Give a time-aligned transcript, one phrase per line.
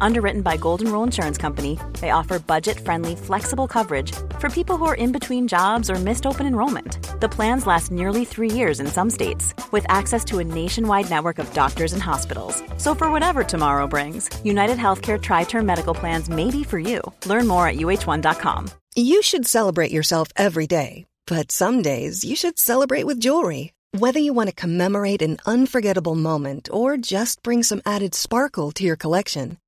[0.00, 4.84] Underwritten by Golden Rule Insurance Company, they offer budget friendly, flexible coverage for people who
[4.86, 7.20] are in between jobs or missed open enrollment.
[7.20, 11.38] The plans last nearly three years in some states, with access to a nationwide network
[11.38, 12.62] of doctors and hospitals.
[12.78, 17.00] So, for whatever tomorrow brings, United Healthcare Tri Term Medical Plans may be for you.
[17.26, 18.70] Learn more at uh1.com.
[18.94, 23.72] You should celebrate yourself every day, but some days you should celebrate with jewelry.
[23.98, 28.84] Whether you want to commemorate an unforgettable moment or just bring some added sparkle to
[28.84, 29.58] your collection,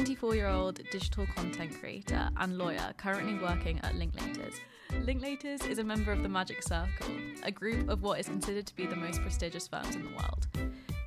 [0.00, 4.54] 24 year old digital content creator and lawyer currently working at Linklaters.
[5.04, 8.74] Linklaters is a member of the Magic Circle, a group of what is considered to
[8.74, 10.46] be the most prestigious firms in the world.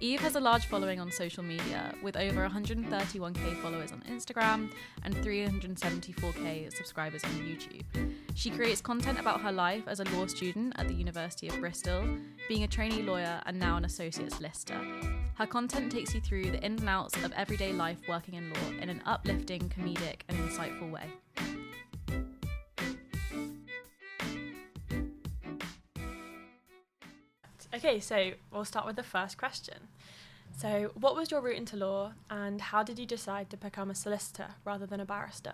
[0.04, 4.70] Eve has a large following on social media with over 131k followers on Instagram
[5.04, 7.86] and 374k subscribers on YouTube.
[8.36, 12.06] She creates content about her life as a law student at the University of Bristol,
[12.50, 14.78] being a trainee lawyer and now an associate solicitor.
[15.36, 18.82] Her content takes you through the ins and outs of everyday life working in law
[18.82, 21.14] in an uplifting, comedic, and insightful way.
[27.74, 29.88] Okay, so we'll start with the first question.
[30.56, 33.96] So, what was your route into law, and how did you decide to become a
[33.96, 35.54] solicitor rather than a barrister?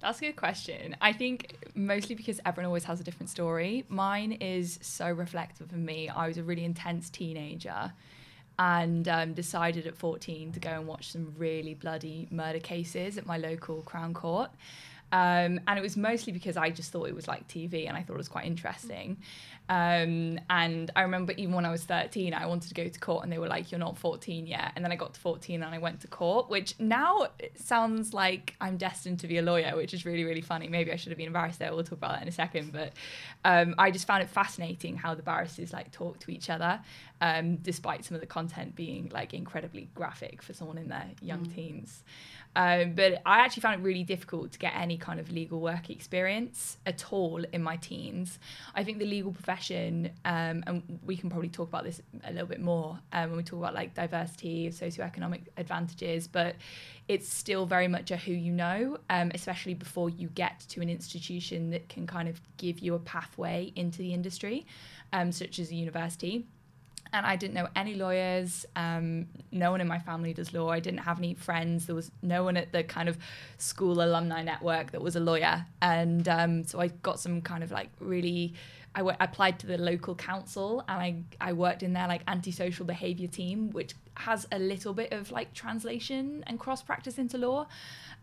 [0.00, 0.94] That's a good question.
[1.00, 3.84] I think mostly because everyone always has a different story.
[3.88, 6.08] Mine is so reflective of me.
[6.08, 7.92] I was a really intense teenager
[8.56, 13.26] and um, decided at 14 to go and watch some really bloody murder cases at
[13.26, 14.50] my local Crown Court.
[15.12, 18.02] Um, and it was mostly because I just thought it was like TV and I
[18.02, 19.18] thought it was quite interesting.
[19.68, 23.22] Um, and I remember even when I was 13, I wanted to go to court
[23.22, 24.72] and they were like, You're not 14 yet.
[24.76, 28.56] And then I got to 14 and I went to court, which now sounds like
[28.60, 30.68] I'm destined to be a lawyer, which is really, really funny.
[30.68, 31.68] Maybe I should have been a barrister.
[31.72, 32.72] We'll talk about that in a second.
[32.72, 32.92] But
[33.44, 36.80] um, I just found it fascinating how the barristers like talk to each other,
[37.24, 41.46] um, despite some of the content being like incredibly graphic for someone in their young
[41.46, 41.54] mm.
[41.54, 42.04] teens.
[42.54, 45.88] Um, but I actually found it really difficult to get any kind of legal work
[45.88, 48.38] experience at all in my teens.
[48.74, 52.46] I think the legal profession, um, and we can probably talk about this a little
[52.46, 56.56] bit more um, when we talk about like diversity, socioeconomic advantages, but
[57.08, 60.90] it's still very much a who you know, um, especially before you get to an
[60.90, 64.66] institution that can kind of give you a pathway into the industry,
[65.14, 66.44] um, such as a university
[67.14, 68.66] and I didn't know any lawyers.
[68.74, 70.68] Um, no one in my family does law.
[70.68, 71.86] I didn't have any friends.
[71.86, 73.16] There was no one at the kind of
[73.56, 75.64] school alumni network that was a lawyer.
[75.80, 78.54] And um, so I got some kind of like really.
[78.96, 82.22] I, w- I applied to the local council and I, I worked in their like
[82.28, 87.36] antisocial behavior team, which has a little bit of like translation and cross practice into
[87.36, 87.66] law.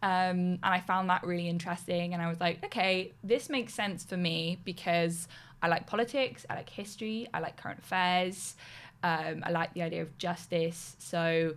[0.01, 2.13] Um, and I found that really interesting.
[2.13, 5.27] And I was like, okay, this makes sense for me because
[5.61, 8.55] I like politics, I like history, I like current affairs.
[9.03, 10.95] Um, I like the idea of justice.
[10.99, 11.55] So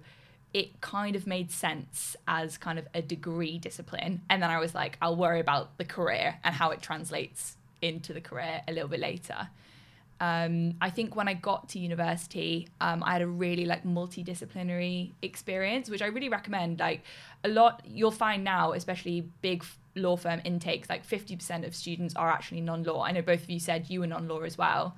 [0.52, 4.22] it kind of made sense as kind of a degree discipline.
[4.30, 8.12] And then I was like, I'll worry about the career and how it translates into
[8.12, 9.48] the career a little bit later.
[10.24, 15.12] Um, I think when I got to university, um, I had a really like multidisciplinary
[15.22, 16.80] experience, which I really recommend.
[16.80, 17.02] Like
[17.42, 22.30] a lot, you'll find now, especially big law firm intakes, like 50% of students are
[22.30, 23.04] actually non law.
[23.04, 24.96] I know both of you said you were non law as well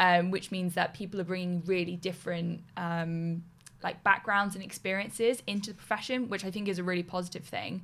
[0.00, 3.42] um, which means that people are bringing really different um,
[3.84, 7.82] like backgrounds and experiences into the profession, which I think is a really positive thing.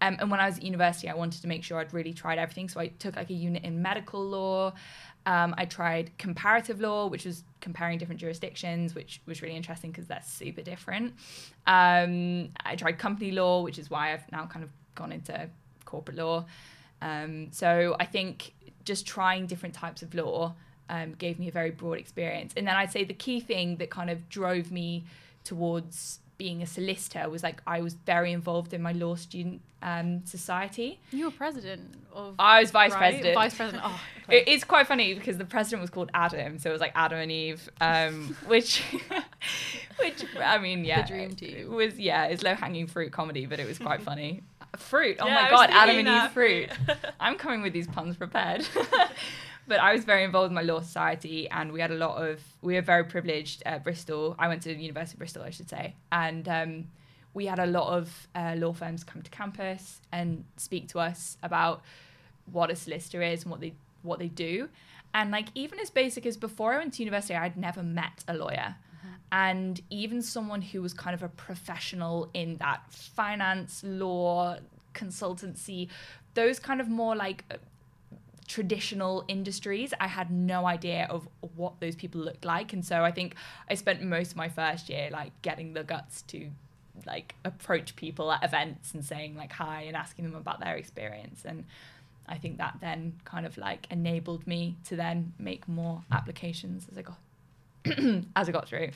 [0.00, 2.38] Um, and when I was at university, I wanted to make sure I'd really tried
[2.38, 2.68] everything.
[2.70, 4.72] So I took like a unit in medical law.
[5.26, 10.06] Um, I tried comparative law, which was comparing different jurisdictions, which was really interesting because
[10.06, 11.12] that's super different.
[11.66, 15.50] Um, I tried company law, which is why I've now kind of gone into
[15.84, 16.46] corporate law.
[17.02, 18.54] Um, so I think
[18.84, 20.54] just trying different types of law
[20.88, 22.52] um, gave me a very broad experience.
[22.56, 25.04] And then I'd say the key thing that kind of drove me
[25.44, 30.24] towards being a solicitor was like I was very involved in my law student um,
[30.24, 30.98] society.
[31.10, 32.34] You were president of.
[32.38, 32.98] I was vice right?
[32.98, 33.34] president.
[33.34, 33.82] Vice president.
[33.86, 34.00] Oh,
[34.30, 37.18] It, it's quite funny because the president was called Adam, so it was like Adam
[37.18, 38.80] and Eve, um, which,
[39.98, 41.74] which I mean, yeah, dream team.
[41.74, 44.42] was yeah, it's low hanging fruit comedy, but it was quite funny.
[44.78, 46.68] Fruit, oh Yeah, my god, Adam and Eve that, fruit.
[47.18, 48.64] I'm coming with these puns prepared.
[49.70, 52.42] But I was very involved in my law society, and we had a lot of.
[52.60, 54.34] We were very privileged at Bristol.
[54.36, 56.88] I went to the University of Bristol, I should say, and um,
[57.34, 61.38] we had a lot of uh, law firms come to campus and speak to us
[61.44, 61.82] about
[62.50, 64.68] what a solicitor is and what they what they do.
[65.14, 68.34] And like even as basic as before I went to university, I'd never met a
[68.34, 68.74] lawyer.
[69.30, 74.56] And even someone who was kind of a professional in that finance, law,
[74.94, 75.86] consultancy,
[76.34, 77.44] those kind of more like
[78.50, 82.72] traditional industries, I had no idea of what those people looked like.
[82.72, 83.36] And so I think
[83.68, 86.50] I spent most of my first year like getting the guts to
[87.06, 91.44] like approach people at events and saying like hi and asking them about their experience.
[91.44, 91.64] And
[92.28, 96.98] I think that then kind of like enabled me to then make more applications as
[96.98, 97.18] I got
[98.34, 98.90] as I got through.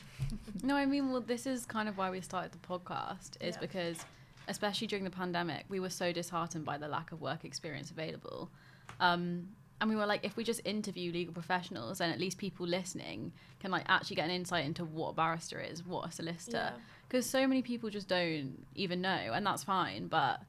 [0.64, 3.60] No, I mean, well, this is kind of why we started the podcast, is Yeah.
[3.60, 4.04] because,
[4.48, 8.50] especially during the pandemic, we were so disheartened by the lack of work experience available.
[9.00, 9.48] Um,
[9.80, 13.32] and we were like, if we just interview legal professionals, then at least people listening
[13.60, 16.80] can like actually get an insight into what a barrister is, what a solicitor, Yeah.
[17.08, 20.06] because so many people just don't even know, and that's fine.
[20.06, 20.40] But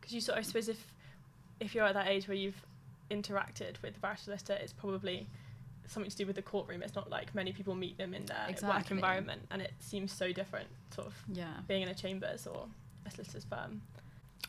[0.00, 0.92] because you sort of I suppose if
[1.58, 2.62] if you're at that age where you've
[3.10, 5.26] interacted with the barrister solicitor, it's probably
[5.86, 6.82] something to do with the courtroom.
[6.82, 10.32] It's not like many people meet them in their work environment, and it seems so
[10.32, 12.66] different, sort of yeah, being in a chambers or
[13.06, 13.80] a solicitor's firm.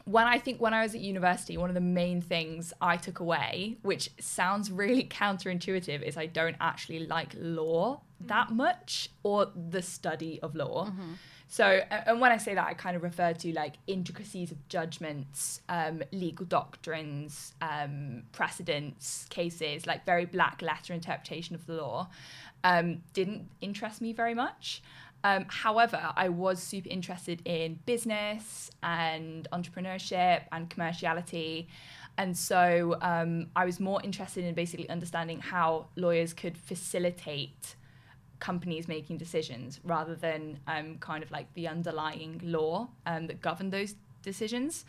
[0.06, 3.20] When I think when I was at university, one of the main things I took
[3.20, 9.82] away, which sounds really counterintuitive, is I don't actually like law that much or the
[9.82, 10.86] study of law.
[11.50, 15.62] So, and when I say that, I kind of refer to like intricacies of judgments,
[15.70, 22.10] um, legal doctrines, um, precedents, cases, like very black letter interpretation of the law,
[22.64, 24.82] um, didn't interest me very much.
[25.28, 31.68] Um, however, I was super interested in business and entrepreneurship and commerciality.
[32.18, 37.76] And so um, I was more interested in basically understanding how lawyers could facilitate
[38.40, 43.70] companies making decisions rather than um, kind of like the underlying law um, that govern
[43.70, 44.86] those decisions.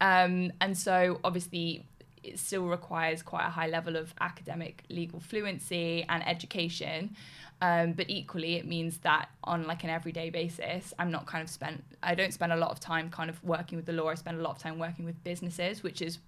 [0.00, 1.86] Um, and so obviously
[2.24, 7.14] it still requires quite a high level of academic legal fluency and education.
[7.62, 11.48] Um, but equally, it means that on like an everyday basis, I'm not kind of
[11.48, 11.82] spent.
[12.02, 14.08] I don't spend a lot of time kind of working with the law.
[14.08, 16.18] I spend a lot of time working with businesses, which is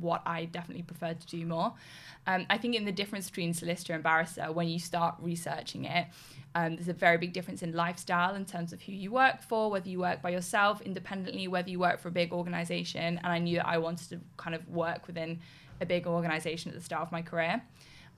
[0.00, 1.72] what I definitely prefer to do more.
[2.26, 6.06] Um, I think in the difference between solicitor and barrister, when you start researching it,
[6.56, 9.70] um, there's a very big difference in lifestyle in terms of who you work for,
[9.70, 13.18] whether you work by yourself independently, whether you work for a big organization.
[13.22, 15.40] And I knew that I wanted to kind of work within
[15.80, 17.62] a big organization at the start of my career.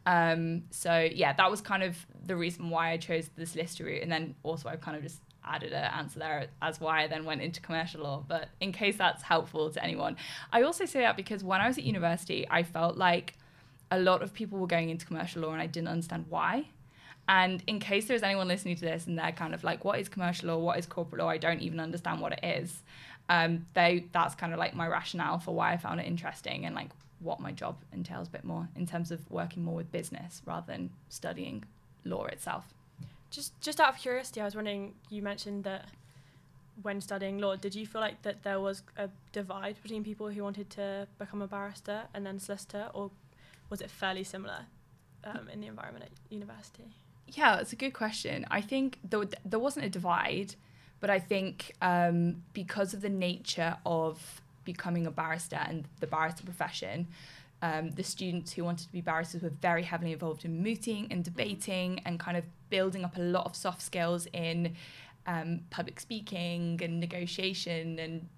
[0.06, 4.02] Um, so yeah, that was kind of the reason why I chose the solicitor route,
[4.02, 7.24] and then also I've kind of just added an answer there as why I then
[7.24, 8.24] went into commercial law.
[8.26, 10.16] But in case that's helpful to anyone,
[10.52, 13.34] I also say that because when I was at university, I felt like
[13.90, 16.68] a lot of people were going into commercial law, and I didn't understand why.
[17.28, 20.08] And in case there's anyone listening to this and they're kind of like, what is
[20.08, 20.58] commercial law?
[20.58, 21.28] What is corporate law?
[21.28, 22.82] I don't even understand what it is.
[23.28, 26.76] Um, they that's kind of like my rationale for why I found it interesting and
[26.76, 30.42] like what my job entails a bit more in terms of working more with business
[30.44, 31.64] rather than studying
[32.04, 32.64] law itself.
[33.30, 34.94] Just just out of curiosity, I was wondering.
[35.11, 35.87] You mentioned that
[36.82, 40.42] when studying law, did you feel like that there was a divide between people who
[40.42, 43.11] wanted to become a barrister and then solicitor, or
[43.70, 44.66] was it fairly similar
[45.25, 46.85] um, in the environment at university?
[47.28, 48.46] Yeah, it's a good question.
[48.50, 50.54] I think there, there wasn't a divide,
[51.00, 56.44] but I think um, because of the nature of becoming a barrister and the barrister
[56.44, 57.06] profession,
[57.62, 61.25] um, the students who wanted to be barristers were very heavily involved in mooting and
[61.25, 64.75] debating and kind of building up a lot of soft skills in
[65.26, 68.28] um, public speaking and negotiation and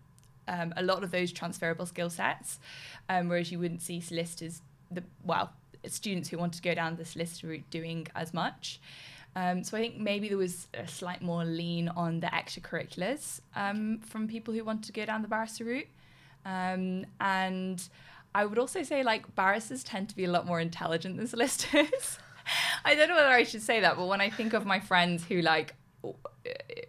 [0.47, 2.61] um, a lot of those transferable skill sets.
[3.09, 5.53] Um, whereas you wouldn't see solicitors, the, well,
[5.87, 8.81] students who wanted to go down the solicitor route doing as much.
[9.37, 13.99] Um, so I think maybe there was a slight more lean on the extracurriculars um,
[13.99, 15.87] from people who wanted to go down the barrister route.
[16.49, 17.87] Um, and
[18.35, 22.19] I would also say like barristers tend to be a lot more intelligent than solicitors.
[22.85, 25.25] I don't know whether I should say that, but when I think of my friends
[25.25, 25.75] who like,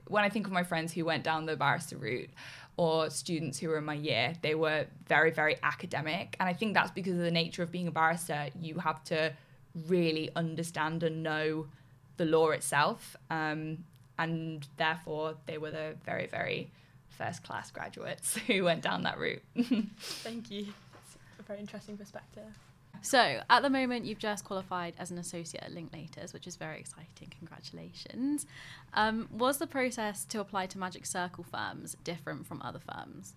[0.07, 2.29] when I think of my friends who went down the barrister route
[2.77, 6.37] or students who were in my year, they were very, very academic.
[6.39, 8.47] And I think that's because of the nature of being a barrister.
[8.61, 9.33] You have to
[9.87, 11.67] really understand and know
[12.15, 13.17] the law itself.
[13.29, 13.83] Um,
[14.17, 16.71] and therefore, they were the very, very
[17.19, 19.43] first class graduates who went down that route.
[19.99, 20.67] Thank you.
[21.05, 22.57] It's a very interesting perspective.
[23.01, 26.79] So, at the moment, you've just qualified as an associate at Linklaters, which is very
[26.79, 27.31] exciting.
[27.37, 28.45] Congratulations.
[28.93, 33.35] Um, was the process to apply to Magic Circle firms different from other firms?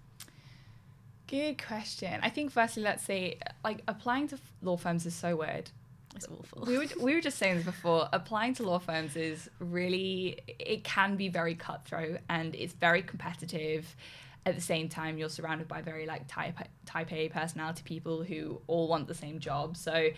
[1.29, 2.19] Good question.
[2.23, 5.71] I think, firstly, let's say, like, applying to law firms is so weird.
[6.15, 6.65] It's awful.
[6.67, 8.09] We were, we were just saying this before.
[8.13, 13.97] Applying to law firms is really, it can be very cutthroat and it's very competitive
[14.45, 18.61] at the same time you're surrounded by very like type type A personality people who
[18.67, 19.77] all want the same job.
[19.77, 20.09] So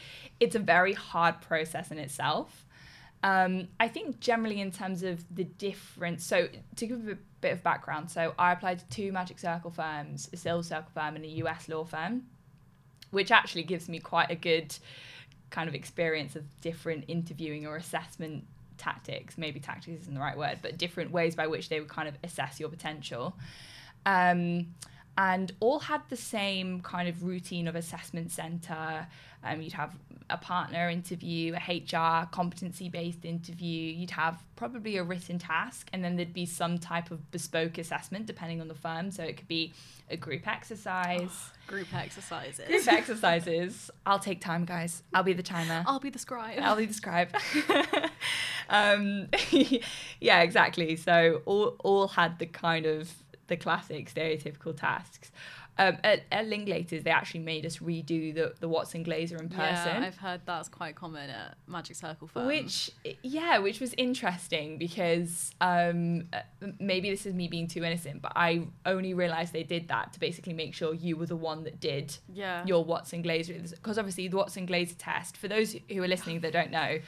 [0.40, 2.66] it's a very hard process in itself.
[3.22, 6.24] Um, I think generally in terms of the difference.
[6.24, 10.28] So to give a bit of background, so I applied to two Magic Circle firms,
[10.32, 12.24] a Silver Circle firm and a US law firm,
[13.10, 14.76] which actually gives me quite a good
[15.54, 18.44] kind of experience of different interviewing or assessment
[18.76, 19.38] tactics.
[19.38, 22.16] Maybe tactics isn't the right word, but different ways by which they would kind of
[22.24, 23.36] assess your potential
[24.04, 24.66] um,
[25.16, 29.06] and all had the same kind of routine of assessment center.
[29.44, 29.94] Um, you'd have
[30.30, 33.92] a partner interview, a HR competency based interview.
[33.92, 38.26] You'd have probably a written task, and then there'd be some type of bespoke assessment
[38.26, 39.10] depending on the firm.
[39.10, 39.72] So it could be
[40.10, 41.30] a group exercise.
[41.30, 42.66] Oh, group exercises.
[42.66, 43.90] Group exercises.
[44.06, 45.02] I'll take time, guys.
[45.12, 45.84] I'll be the timer.
[45.86, 46.58] I'll be the scribe.
[46.60, 47.28] I'll be the scribe.
[48.68, 49.28] um,
[50.20, 50.96] yeah, exactly.
[50.96, 53.12] So all all had the kind of
[53.46, 55.30] the classic stereotypical tasks.
[55.76, 60.02] Um, at, at Linklaters, they actually made us redo the, the Watson Glaser in person.
[60.02, 62.46] Yeah, I've heard that's quite common at Magic Circle firms.
[62.46, 66.28] Which, yeah, which was interesting because um,
[66.78, 70.20] maybe this is me being too innocent, but I only realised they did that to
[70.20, 72.64] basically make sure you were the one that did yeah.
[72.64, 73.54] your Watson Glaser.
[73.54, 77.00] Because obviously, the Watson Glaser test, for those who are listening that don't know,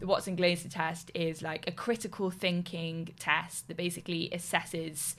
[0.00, 5.14] the Watson Glaser test is like a critical thinking test that basically assesses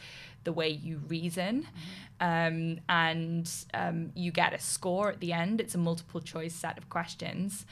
[0.50, 1.62] the way you reason.
[1.62, 2.00] Mm-hmm.
[2.22, 5.62] Um, and um, you get a score at the end.
[5.62, 7.68] It's a multiple choice set of questions.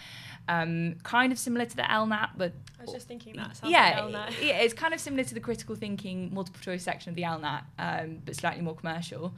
[0.47, 3.59] Um, kind of similar to the LNAT, but I was just thinking that.
[3.65, 7.15] Yeah, like yeah, it's kind of similar to the critical thinking multiple choice section of
[7.15, 9.33] the LNAT, um, but slightly more commercial.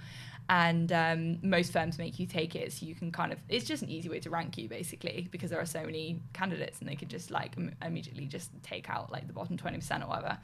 [0.50, 3.40] And um, most firms make you take it, so you can kind of.
[3.48, 6.80] It's just an easy way to rank you, basically, because there are so many candidates,
[6.80, 10.04] and they could just like m- immediately just take out like the bottom twenty percent
[10.04, 10.38] or whatever.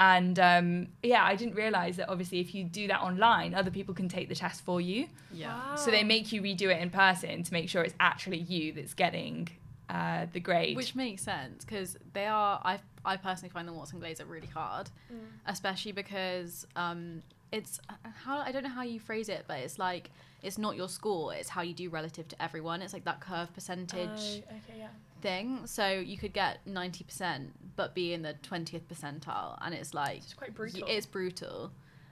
[0.00, 3.94] And um, yeah, I didn't realize that obviously if you do that online, other people
[3.94, 5.06] can take the test for you.
[5.32, 5.48] Yeah.
[5.48, 5.76] Wow.
[5.76, 8.94] So they make you redo it in person to make sure it's actually you that's
[8.94, 9.48] getting
[9.88, 10.76] uh, the grade.
[10.76, 12.60] Which makes sense because they are.
[12.64, 15.18] I I personally find the Watson Glaser really hard, mm.
[15.46, 17.22] especially because um,
[17.52, 17.80] it's
[18.24, 20.10] how I don't know how you phrase it, but it's like
[20.42, 22.82] it's not your score; it's how you do relative to everyone.
[22.82, 23.98] It's like that curve percentage.
[23.98, 24.88] Uh, okay, yeah
[25.22, 25.60] thing.
[25.66, 29.56] So you could get 90% but be in the 20th percentile.
[29.62, 30.18] And it's like.
[30.18, 30.82] It's quite brutal.
[30.86, 31.70] It's brutal.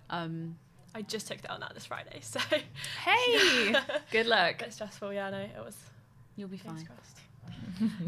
[0.08, 0.56] Um,
[0.94, 2.40] I just took that on that this Friday, so.
[3.04, 3.74] Hey!
[4.10, 4.58] Good luck.
[4.58, 5.76] Bit stressful, yeah, no, it was.
[6.36, 6.88] You'll be fine.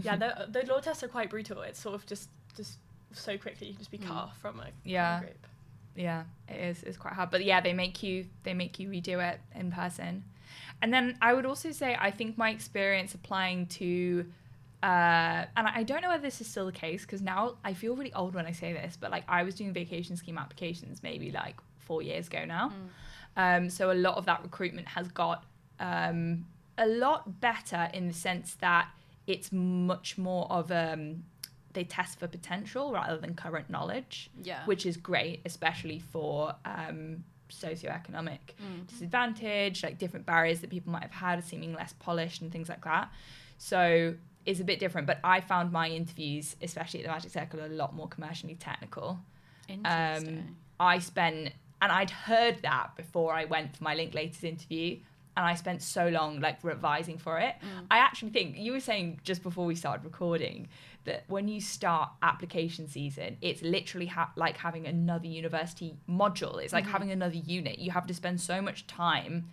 [0.03, 1.61] yeah, the, the law tests are quite brutal.
[1.63, 2.79] It's sort of just just
[3.13, 4.17] so quickly you can just be cut mm.
[4.17, 5.19] off from a, yeah.
[5.19, 5.47] From a group.
[5.95, 6.83] Yeah, it is.
[6.85, 10.25] It's quite hard, but yeah, they make you they make you redo it in person.
[10.81, 14.27] And then I would also say I think my experience applying to
[14.83, 17.95] uh, and I don't know whether this is still the case because now I feel
[17.95, 21.31] really old when I say this, but like I was doing vacation scheme applications maybe
[21.31, 22.73] like four years ago now.
[23.37, 23.63] Mm.
[23.65, 25.45] Um, so a lot of that recruitment has got
[25.79, 26.47] um,
[26.77, 28.89] a lot better in the sense that
[29.27, 31.23] it's much more of um,
[31.75, 34.65] they test for potential rather than current knowledge, yeah.
[34.67, 38.87] which is great, especially for um, socioeconomic mm.
[38.89, 42.83] disadvantage, like different barriers that people might have had, seeming less polished and things like
[42.85, 43.11] that.
[43.59, 44.15] So
[44.47, 47.69] is a bit different, but I found my interviews, especially at the Magic Circle, a
[47.69, 49.19] lot more commercially technical.
[49.69, 50.39] Interesting.
[50.39, 54.99] Um, I spent, and I'd heard that before I went for my Linklaters interview,
[55.37, 57.55] and I spent so long like revising for it.
[57.63, 57.87] Mm.
[57.91, 60.69] I actually think you were saying just before we started recording
[61.05, 66.63] that when you start application season, it's literally ha- like having another university module.
[66.63, 66.93] It's like mm-hmm.
[66.93, 67.79] having another unit.
[67.79, 69.49] You have to spend so much time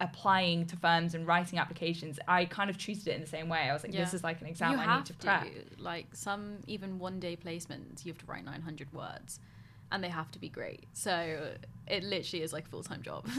[0.00, 3.60] applying to firms and writing applications, I kind of treated it in the same way.
[3.68, 5.46] I was like, this is like an exam you I need to prep.
[5.78, 9.40] Like some even one day placements, you have to write 900 words,
[9.92, 10.86] and they have to be great.
[10.92, 11.52] So
[11.86, 13.26] it literally is like a full time job.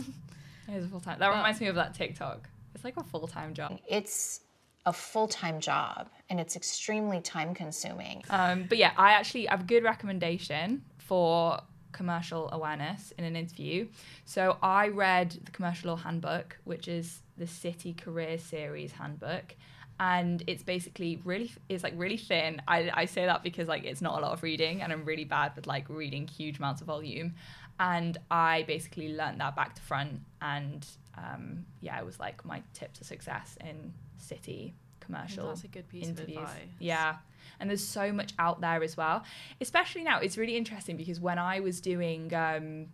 [0.67, 1.19] It is a full time.
[1.19, 2.47] That But- reminds me of that TikTok.
[2.75, 3.79] It's like a full time job.
[3.89, 4.41] It's
[4.85, 8.23] a full time job and it's extremely time consuming.
[8.29, 11.59] Um, but yeah, I actually have a good recommendation for
[11.91, 13.87] commercial awareness in an interview.
[14.25, 19.55] So I read the Commercial Law Handbook, which is the City Career Series handbook.
[19.99, 22.61] And it's basically really, it's like really thin.
[22.67, 25.25] I, I say that because like it's not a lot of reading, and I'm really
[25.25, 27.35] bad with like reading huge amounts of volume.
[27.79, 30.85] And I basically learned that back to front, and
[31.17, 34.73] um, yeah, it was like my tip to success in city
[35.11, 36.47] commercial That's a good piece of advice.
[36.79, 37.15] Yeah.
[37.59, 39.23] And there's so much out there as well.
[39.59, 42.87] Especially now, it's really interesting because when I was doing um,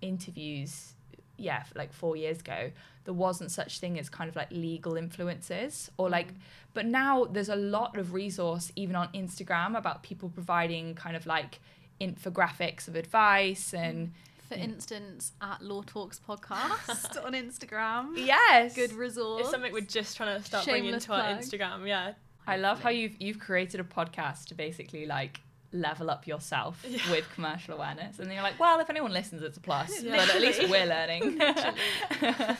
[0.00, 0.94] interviews,
[1.36, 2.70] yeah, like four years ago,
[3.04, 6.28] there wasn't such thing as kind of like legal influences or like,
[6.74, 11.26] but now there's a lot of resource even on Instagram about people providing kind of
[11.26, 11.60] like
[12.00, 14.12] infographics of advice and
[14.48, 18.12] For instance, at Law Talks podcast on Instagram.
[18.16, 19.42] yes, Good resource.
[19.42, 21.34] It's something we're just trying to start bringing Shameless into our.
[21.34, 21.88] Instagram.
[21.88, 22.12] Yeah.
[22.46, 25.40] I love how you've you've created a podcast to basically like
[25.72, 29.56] level up yourself with commercial awareness, and then you're like, well, if anyone listens, it's
[29.56, 30.00] a plus.
[30.04, 31.38] But at least we're learning.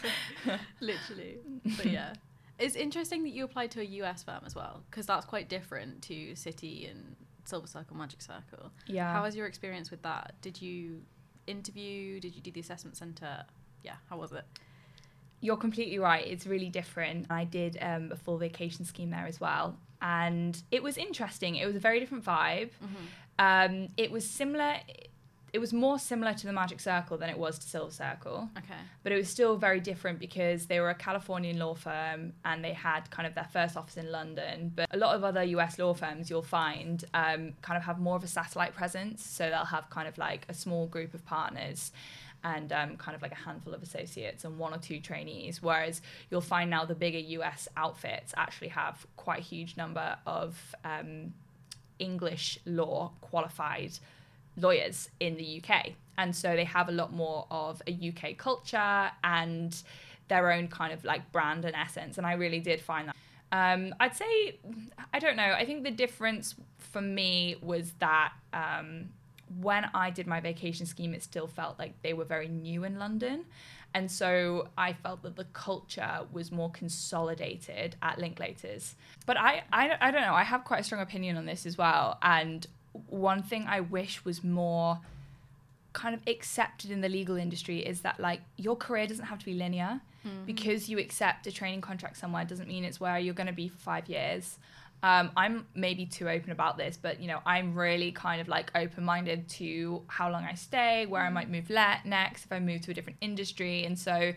[0.80, 1.38] Literally.
[1.76, 2.14] But yeah.
[2.58, 6.02] It's interesting that you applied to a US firm as well, because that's quite different
[6.02, 8.72] to City and Silver Circle, Magic Circle.
[8.86, 9.12] Yeah.
[9.12, 10.34] How was your experience with that?
[10.40, 11.02] Did you
[11.46, 12.20] interview?
[12.20, 13.44] Did you do the assessment center?
[13.82, 14.44] Yeah, how was it?
[15.40, 16.26] You're completely right.
[16.26, 17.26] It's really different.
[17.30, 21.56] I did um, a full vacation scheme there as well, and it was interesting.
[21.56, 22.70] It was a very different vibe.
[23.38, 24.76] Um, it was similar.
[25.56, 28.50] It was more similar to the Magic Circle than it was to Silver Circle.
[28.58, 28.75] Okay.
[29.02, 32.75] but it was still very different because they were a Californian law firm and they
[32.75, 34.70] had kind of their first office in London.
[34.76, 38.16] But a lot of other US law firms you'll find um, kind of have more
[38.16, 39.25] of a satellite presence.
[39.25, 41.90] So they'll have kind of like a small group of partners
[42.44, 45.62] and um, kind of like a handful of associates and one or two trainees.
[45.62, 50.75] Whereas you'll find now the bigger US outfits actually have quite a huge number of
[50.84, 51.32] um,
[51.98, 53.98] English law qualified
[54.56, 55.92] lawyers in the UK.
[56.18, 59.82] And so they have a lot more of a UK culture and
[60.28, 62.18] their own kind of like brand and essence.
[62.18, 63.16] And I really did find that.
[63.52, 64.58] Um, I'd say,
[65.14, 69.10] I don't know, I think the difference for me was that um,
[69.60, 72.99] when I did my vacation scheme, it still felt like they were very new in
[72.99, 73.45] London.
[73.95, 78.95] And so I felt that the culture was more consolidated at Linklaters.
[79.25, 81.78] But I, I, I don't know, I have quite a strong opinion on this as
[81.78, 82.19] well.
[82.21, 82.66] And
[83.09, 85.00] one thing I wish was more
[85.93, 89.45] kind of accepted in the legal industry is that like your career doesn't have to
[89.47, 90.00] be linear.
[90.45, 93.69] Because you accept a training contract somewhere doesn't mean it's where you're going to be
[93.69, 94.59] for five years.
[95.02, 98.73] Um, i'm maybe too open about this but you know i'm really kind of like
[98.75, 102.80] open-minded to how long i stay where i might move le- next if i move
[102.80, 103.85] to a different industry.
[103.85, 104.32] And so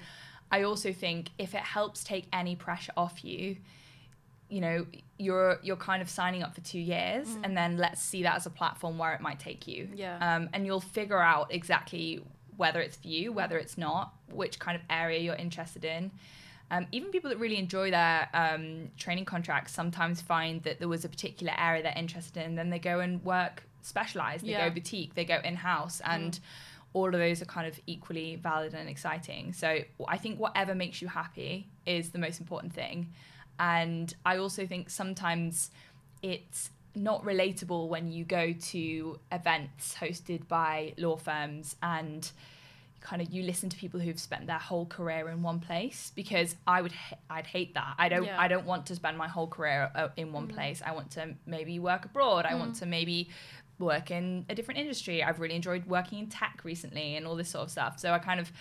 [0.52, 3.56] i also think if it helps take any pressure off you
[4.50, 4.86] you know
[5.18, 8.46] you're you're kind of signing up for two years and then let's see that as
[8.46, 9.90] a platform where it might take you.
[9.94, 10.18] Yeah.
[10.36, 12.24] um, and you'll figure out exactly
[12.58, 16.12] whether it's for you whether it's not which kind of area you're interested in.
[16.72, 21.04] Um, even people that really enjoy their um, training contracts sometimes find that there was
[21.04, 24.46] a particular area they're interested in then they go and work specialized.
[24.46, 24.68] They Yeah.
[24.70, 26.40] go boutique they go in-house and
[26.94, 29.54] all of those are kind of equally valid and exciting.
[29.54, 33.14] So i think whatever makes you happy is the most important thing
[33.60, 35.70] and I also think sometimes
[36.22, 42.32] it's not relatable when you go to events hosted by law firms and
[43.02, 46.56] kind of you listen to people who've spent their whole career in one place because
[46.68, 46.94] I would
[47.30, 47.96] I'd hate that.
[47.98, 48.40] I don't Yeah.
[48.40, 50.82] I don't want to spend my whole career uh, in one place.
[50.86, 52.46] I want to maybe work abroad.
[52.46, 53.30] I want to maybe
[53.78, 55.24] work in a different industry.
[55.24, 58.00] I've really enjoyed working in tech recently and all this sort of stuff.
[58.00, 58.52] So I kind of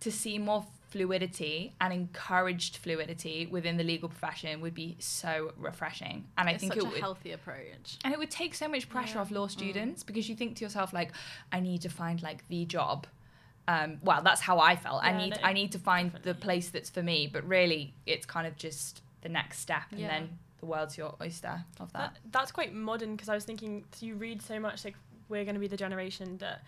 [0.00, 6.26] to see more fluidity and encouraged fluidity within the legal profession would be so refreshing.
[6.36, 7.98] And I It's think such it a would healthy approach.
[8.04, 10.92] and it would take so much pressure off law students because you think to yourself
[10.92, 11.12] like
[11.52, 13.06] I need to find like the job.
[13.66, 15.04] Um, well, that's how I felt.
[15.04, 18.24] I need no, I need to find the place that's for me, but really it's
[18.24, 20.08] kind of just the next step and Yeah.
[20.08, 22.14] then the world's your oyster of that.
[22.14, 24.96] That, that's quite modern because I was thinking you read so much like
[25.28, 26.62] we're going to be the generation that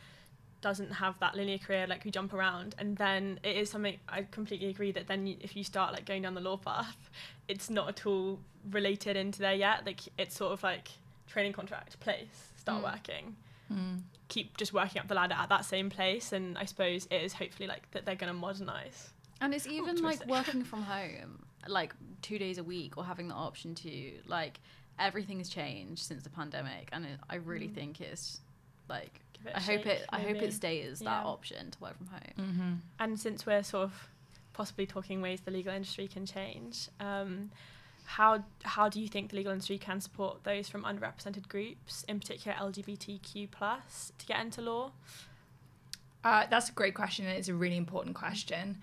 [0.61, 4.23] doesn't have that linear career like we jump around and then it is something I
[4.31, 7.11] completely agree that then you, if you start like going down the law path
[7.49, 8.39] it's not at all
[8.71, 10.89] related into there yet like it's sort of like
[11.27, 12.93] training contract place start Mm.
[12.93, 13.37] working
[13.73, 14.01] Mm.
[14.29, 17.33] keep just working up the ladder at that same place and I suppose it is
[17.33, 21.95] hopefully like that they're going to modernize And it's even like working from home, like
[22.21, 24.61] two days a week, or having the option to like
[24.99, 27.75] everything has changed since the pandemic, and it, I really mm.
[27.75, 28.41] think it's
[28.89, 29.87] like it I hope it.
[29.87, 30.05] Maybe.
[30.13, 31.11] I hope it stays yeah.
[31.11, 32.21] that option to work from home.
[32.39, 32.73] Mm-hmm.
[32.99, 34.09] And since we're sort of
[34.61, 36.89] possibly talking ways the legal industry can change.
[37.01, 37.51] Um,
[38.05, 42.21] how how do you think the legal industry can support those from underrepresented groups, in
[42.21, 44.93] particular LGBTQ plus, to get into law?
[46.23, 48.77] Uh, that's a great question, and it's a really important question.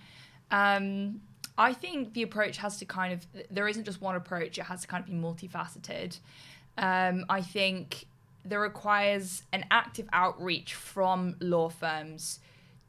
[0.50, 1.22] Um,
[1.60, 4.82] I think the approach has to kind of there isn't just one approach; it has
[4.82, 6.18] to kind of be multifaceted.
[6.76, 8.07] Um, I think
[8.48, 12.40] there requires an active outreach from law firms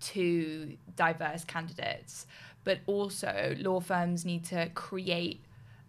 [0.00, 2.26] to diverse candidates,
[2.64, 5.44] but also law firms need to create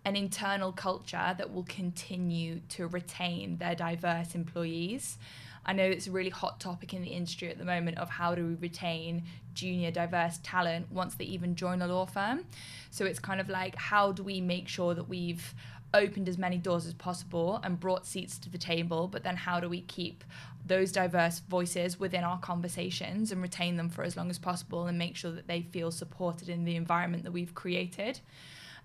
[0.05, 5.17] an internal culture that will continue to retain their diverse employees.
[5.65, 8.33] I know it's a really hot topic in the industry at the moment of how
[8.33, 12.45] do we retain junior diverse talent once they even join a law firm.
[12.89, 15.53] So it's kind of like how do we make sure that we've
[15.93, 19.59] opened as many doors as possible and brought seats to the table, but then how
[19.59, 20.23] do we keep
[20.65, 24.97] those diverse voices within our conversations and retain them for as long as possible and
[24.97, 28.19] make sure that they feel supported in the environment that we've created?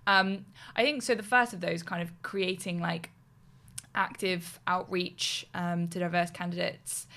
[0.07, 1.15] Um, I think so.
[1.15, 3.11] The first of those, kind of creating like
[3.93, 7.07] active outreach um, to diverse candidates.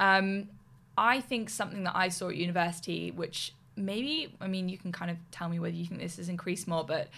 [0.00, 0.48] Um,
[0.96, 5.10] I think something that I saw at university, which maybe, I mean, you can kind
[5.10, 7.08] of tell me whether you think this has increased more, but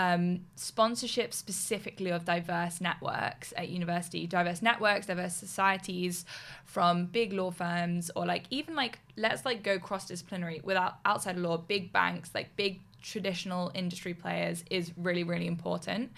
[0.00, 6.24] um, sponsorship specifically of diverse networks at university, diverse networks, diverse societies
[6.64, 11.36] from big law firms, or like even like let's like go cross disciplinary without outside
[11.36, 16.10] of law, big banks, like big traditional industry players is really, really important.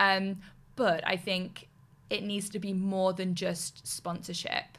[0.00, 0.38] Um,
[0.74, 1.68] but I think
[2.08, 4.76] it needs to be more than just sponsorship.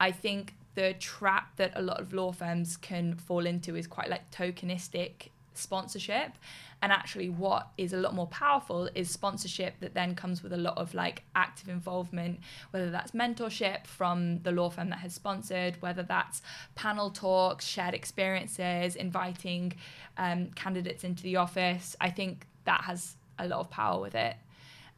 [0.00, 4.10] I think the trap that a lot of law firms can fall into is quite
[4.10, 6.32] like tokenistic sponsorship.
[6.80, 10.56] And actually what is a lot more powerful is sponsorship that then comes with a
[10.56, 12.40] lot of like active involvement
[12.72, 16.42] whether that's mentorship from the law firm that has sponsored whether that's
[16.74, 19.72] panel talks shared experiences inviting
[20.16, 21.94] um, candidates into the office.
[22.00, 24.34] I think that has a lot of power with it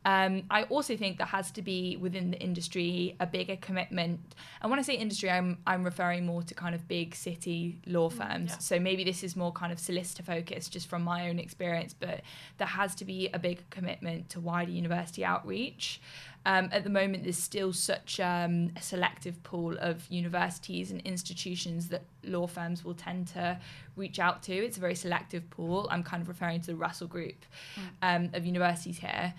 [0.05, 4.21] um, I also think there has to be within the industry a bigger commitment.
[4.61, 8.11] And when I say industry, I'm I'm referring more to kind of big city law
[8.11, 8.51] mm, firms.
[8.51, 8.59] Yeah.
[8.59, 11.95] So maybe this is more kind of solicitor focused, just from my own experience.
[11.99, 12.21] But
[12.59, 16.01] there has to be a big commitment to wider university outreach.
[16.46, 21.88] Um, at the moment, there's still such um, a selective pool of universities and institutions
[21.88, 23.59] that law firms will tend to
[23.96, 24.52] reach out to.
[24.52, 25.88] It's a very selective pool.
[25.90, 27.83] I'm kind of referring to the Russell Group mm.
[28.02, 29.33] um, of universities here.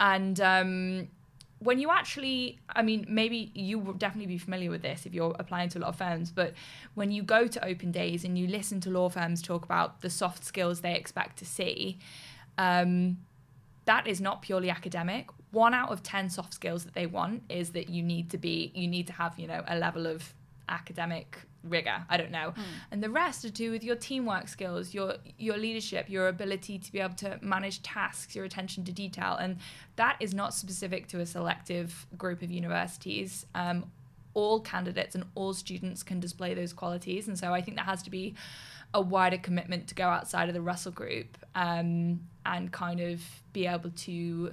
[0.00, 1.08] And um,
[1.60, 5.36] when you actually, I mean, maybe you will definitely be familiar with this if you're
[5.38, 6.54] applying to a lot of firms, but
[6.94, 10.10] when you go to open days and you listen to law firms talk about the
[10.10, 11.98] soft skills they expect to see,
[12.56, 13.18] um,
[13.84, 15.28] that is not purely academic.
[15.50, 18.70] One out of 10 soft skills that they want is that you need to be,
[18.74, 20.34] you need to have, you know, a level of
[20.68, 22.04] academic rigor.
[22.08, 22.54] I don't know.
[22.56, 22.62] Mm.
[22.90, 26.92] and the rest to do with your teamwork skills your your leadership your ability to
[26.92, 29.36] be able to manage tasks your attention to detail.
[29.38, 29.58] And
[29.96, 33.46] that is not specific to a selective group of universities.
[33.54, 33.90] Um,
[34.32, 37.28] all candidates and all students can display those qualities.
[37.28, 38.34] And so i think that has to be
[38.92, 43.20] a wider commitment to go outside of the russell group um, and kind of
[43.52, 44.52] be able to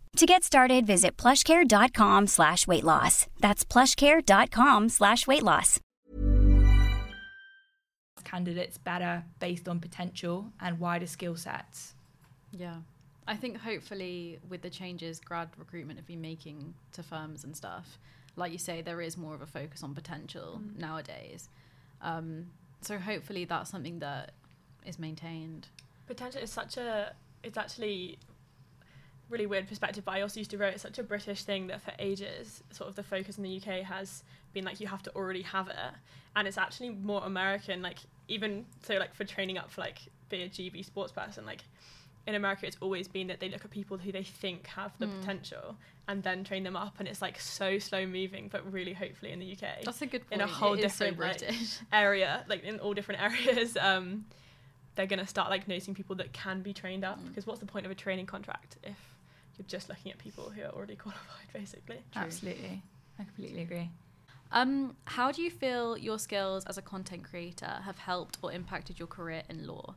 [0.17, 3.27] To get started, visit plushcare.com slash weight loss.
[3.39, 5.79] That's plushcare.com slash weight loss.
[8.23, 11.93] Candidates better based on potential and wider skill sets.
[12.51, 12.75] Yeah.
[13.27, 17.97] I think hopefully with the changes grad recruitment have been making to firms and stuff,
[18.35, 20.77] like you say, there is more of a focus on potential Mm.
[20.79, 21.49] nowadays.
[22.01, 22.47] Um,
[22.81, 24.31] so hopefully that's something that
[24.85, 25.67] is maintained.
[26.07, 27.13] Potential is such a.
[27.43, 28.17] It's actually
[29.31, 31.81] really weird perspective, but I also used to write it's such a British thing that
[31.81, 35.15] for ages, sort of the focus in the UK has been like you have to
[35.15, 35.75] already have it,
[36.35, 37.81] and it's actually more American.
[37.81, 41.63] Like even so, like for training up for like be a GB sports person, like
[42.27, 45.07] in America, it's always been that they look at people who they think have the
[45.07, 45.19] Mm.
[45.21, 45.75] potential
[46.07, 49.39] and then train them up, and it's like so slow moving, but really hopefully in
[49.39, 50.33] the UK, That's a good point.
[50.33, 51.51] in a whole It is so different like,
[51.93, 54.25] area, like in all different areas, um,
[54.95, 57.19] they're gonna start like noticing people that can be trained up.
[57.19, 57.29] Mm.
[57.29, 58.97] Because what's the point of a training contract if
[59.61, 61.99] you're just looking at people who are already qualified, basically?
[62.15, 62.81] Absolutely.
[63.19, 63.89] I completely agree.
[64.51, 68.99] Um, how do you feel your skills as a content creator have helped or impacted
[68.99, 69.95] your career in law?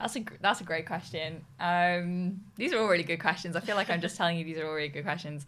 [0.00, 1.44] That's a that's a great question.
[1.60, 3.56] Um, these are all really good questions.
[3.56, 5.44] I feel like I'm just telling you these are all really good questions.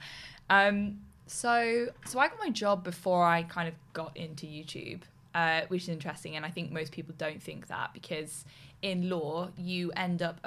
[0.49, 5.03] Um, so so I got my job before I kind of got into YouTube,
[5.35, 8.44] uh, which is interesting, and I think most people don't think that because
[8.83, 10.40] in law you end up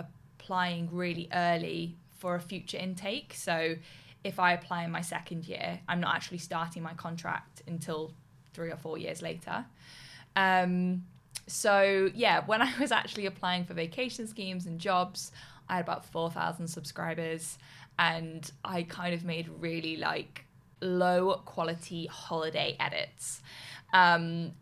[0.43, 3.33] applying really early for a future intake.
[3.33, 3.75] So
[4.23, 8.13] if I apply in my second year, I'm not actually starting my contract until
[8.53, 9.65] three or four years later.
[10.35, 11.03] Um,
[11.47, 15.33] so yeah, when I was actually applying for vacation schemes and jobs,
[15.67, 17.57] I had about four thousand subscribers,
[17.99, 20.45] and I kind of made really like
[20.81, 23.41] low quality holiday edits.
[23.93, 24.53] Um,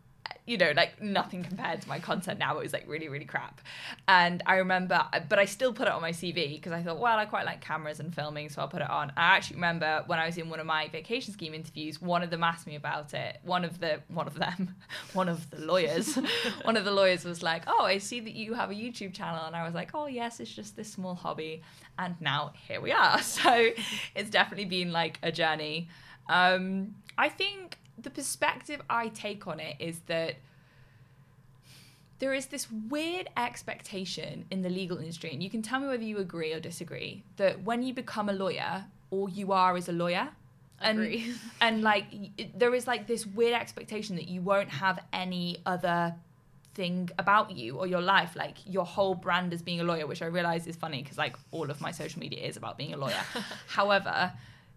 [0.44, 2.58] you know, like nothing compared to my content now.
[2.58, 3.60] It was like really, really crap.
[4.08, 7.16] And I remember, but I still put it on my CV because I thought, well,
[7.16, 9.12] I quite like cameras and filming, so I'll put it on.
[9.16, 12.30] I actually remember when I was in one of my vacation scheme interviews, one of
[12.30, 13.38] them asked me about it.
[13.44, 14.74] One of the, one of them,
[15.12, 16.16] one of the lawyers,
[16.62, 19.44] one of the lawyers was like, oh, I see that you have a YouTube channel.
[19.46, 21.62] And I was like, oh, yes, it's just this small hobby.
[21.98, 23.20] And now here we are.
[23.32, 23.70] So
[24.14, 25.88] it's definitely been like a journey.
[26.28, 30.36] Um, I think the perspective I take on it is that
[32.18, 36.04] there is this weird expectation in the legal industry, and you can tell me whether
[36.04, 39.92] you agree or disagree, that when you become a lawyer, all you are is a
[39.92, 40.28] lawyer.
[40.80, 41.34] And, Agree.
[41.60, 42.06] and like
[42.56, 46.14] there is like this weird expectation that you won't have any other
[46.74, 50.22] thing about you or your life like your whole brand as being a lawyer which
[50.22, 52.96] i realize is funny because like all of my social media is about being a
[52.96, 53.22] lawyer
[53.66, 54.32] however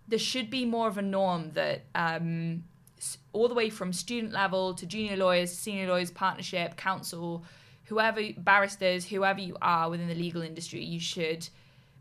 [0.07, 2.65] there should be more of a norm that um,
[3.33, 7.43] all the way from student level to junior lawyers senior lawyers partnership counsel
[7.85, 11.47] whoever barristers whoever you are within the legal industry you should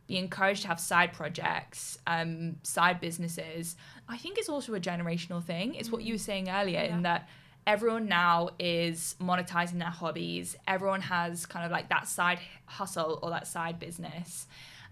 [0.06, 3.76] be encouraged to have side projects, um, side businesses.
[4.08, 5.74] I think it's also a generational thing.
[5.74, 7.28] It's what you were saying earlier in that
[7.66, 10.56] everyone now is monetizing their hobbies.
[10.68, 14.46] Everyone has kind of like that side hustle or that side business,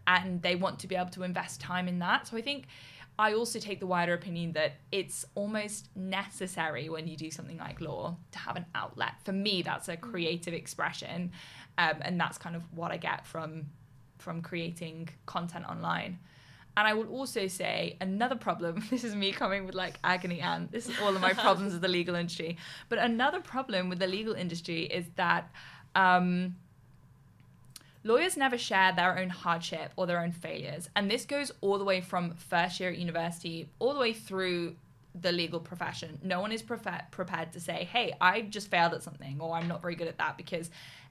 [0.07, 2.27] and they want to be able to invest time in that.
[2.29, 2.65] So I think
[3.19, 7.81] I also take the wider opinion that it's almost necessary when you do something like
[7.81, 9.13] law to have an outlet.
[9.25, 11.31] For me, that's a creative expression,
[11.79, 13.67] um, and that's kind of what I get from
[14.19, 16.19] from creating content online.
[16.77, 18.83] And I will also say another problem.
[18.91, 21.83] This is me coming with like agony and this is all of my problems with
[21.83, 22.57] the legal industry.
[22.89, 25.51] But another problem with the legal industry is that
[25.95, 26.57] um,
[28.05, 30.89] lawyers never share their own hardship or their own failures.
[30.97, 34.77] And this goes all the way from first year at university all the way through
[35.15, 36.19] the legal profession.
[36.23, 39.83] No one is prepared to say, hey, I just failed at something or I'm not
[39.83, 40.71] very good at that because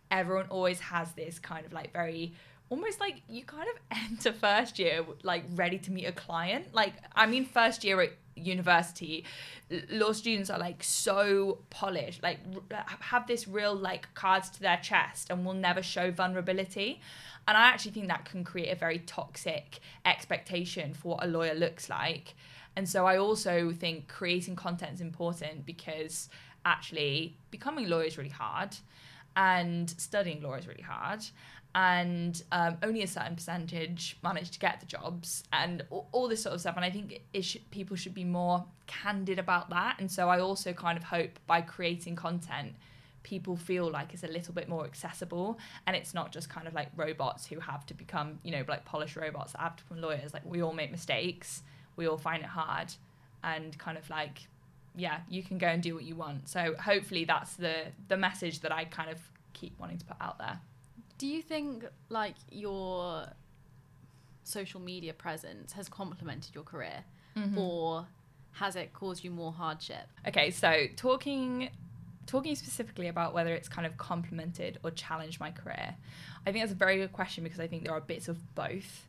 [0.09, 2.33] everyone always has this kind of like very
[2.69, 6.93] almost like you kind of enter first year like ready to meet a client like
[7.15, 9.25] i mean first year at university
[9.89, 12.39] law students are like so polished like
[12.71, 17.01] r- have this real like cards to their chest and will never show vulnerability.
[17.47, 21.53] And i actually think that can create a very toxic expectation for what a lawyer
[21.53, 22.35] looks like.
[22.75, 26.29] And so i also think creating content is important because
[26.65, 28.75] actually becoming a lawyer is really hard
[29.35, 31.23] and studying law is really hard
[31.73, 36.43] and um, only a certain percentage manage to get the jobs and all, all this
[36.43, 40.11] sort of stuff and i think should, people should be more candid about that and
[40.11, 42.73] so i also kind of hope by creating content
[43.23, 46.73] people feel like it's a little bit more accessible and it's not just kind of
[46.73, 50.01] like robots who have to become you know like polished robots that have to become
[50.01, 50.33] lawyers.
[50.33, 51.63] Like we all make mistakes
[51.95, 52.93] we all find it hard
[53.43, 54.47] and kind of like
[54.95, 56.49] yeah you can go and do what you want.
[56.49, 59.19] So hopefully that's the the message that i kind of
[59.53, 60.59] keep wanting to put out there
[61.21, 63.27] do you think like your
[64.43, 67.03] social media presence has complemented your career?
[67.37, 67.57] Mm-hmm.
[67.57, 68.05] or
[68.51, 70.07] has it caused you more hardship?
[70.27, 71.69] Okay so talking
[72.25, 75.95] talking specifically about whether it's kind of complemented or challenged my career
[76.45, 79.07] i think that's a very good question because i think there are bits of both.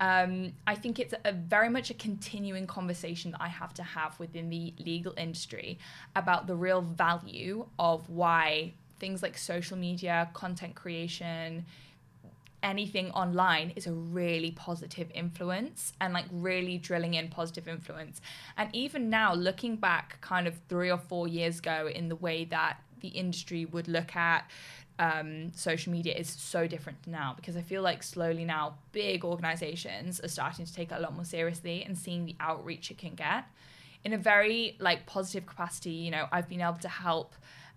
[0.00, 4.18] Um, I think it's a very much a continuing conversation that I have to have
[4.18, 5.78] within the legal industry
[6.16, 11.64] about the real value of why things like social media, content creation,
[12.62, 18.20] anything online is a really positive influence and like really drilling in positive influence.
[18.56, 22.44] And even now, looking back kind of three or four years ago in the way
[22.46, 24.50] that the industry would look at
[24.98, 30.20] um, social media is so different now because I feel like slowly now big organizations
[30.20, 33.14] are starting to take it a lot more seriously and seeing the outreach it can
[33.14, 33.44] get
[34.04, 35.90] in a very like positive capacity.
[35.90, 37.34] You know, I've been able to help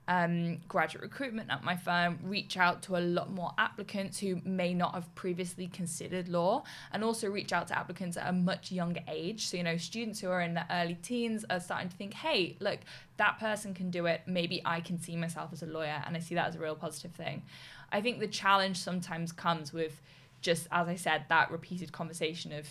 [0.08, 4.74] um, graduate recruitment at my firm reach out to a lot more applicants who may
[4.74, 9.02] not have previously considered law and also reach out to applicants at a much younger
[9.10, 9.48] age.
[9.48, 12.56] So, you know, students who are in the early teens are starting to think, hey,
[12.62, 12.80] look,
[13.18, 14.22] that person can do it.
[14.26, 16.02] Maybe I can see myself as a lawyer.
[16.06, 17.44] And I see that as a real positive thing.
[17.92, 20.02] I think the challenge sometimes comes with
[20.42, 22.68] just, as I said, that repeated conversation of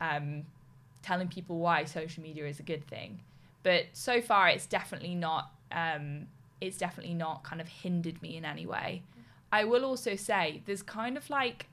[0.00, 0.44] um,
[1.02, 3.20] telling people why social media is a good thing.
[3.62, 5.52] But so far, it's definitely not.
[5.72, 6.26] Um,
[6.60, 9.02] it's definitely not kind of hindered me in any way.
[9.52, 11.66] I will also say there's kind of like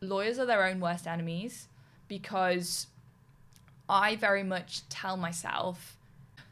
[0.00, 1.68] lawyers are their own worst enemies
[2.08, 2.88] because
[3.88, 5.96] I very much tell myself,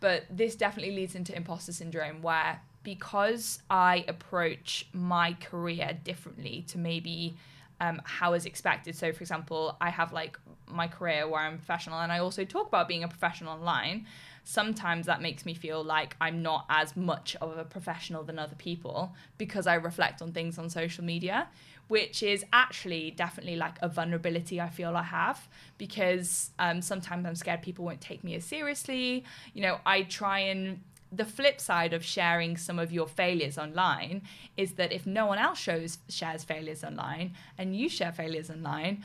[0.00, 6.78] but this definitely leads into imposter syndrome where because I approach my career differently to
[6.78, 7.36] maybe
[7.80, 8.96] um, how is expected.
[8.96, 12.68] So, for example, I have like my career where I'm professional and I also talk
[12.68, 14.06] about being a professional online
[14.44, 18.56] sometimes that makes me feel like I'm not as much of a professional than other
[18.56, 21.48] people because I reflect on things on social media,
[21.88, 27.36] which is actually definitely like a vulnerability I feel I have because um, sometimes I'm
[27.36, 29.24] scared people won't take me as seriously.
[29.54, 30.80] You know, I try and
[31.12, 34.22] the flip side of sharing some of your failures online
[34.56, 39.04] is that if no one else shows shares failures online and you share failures online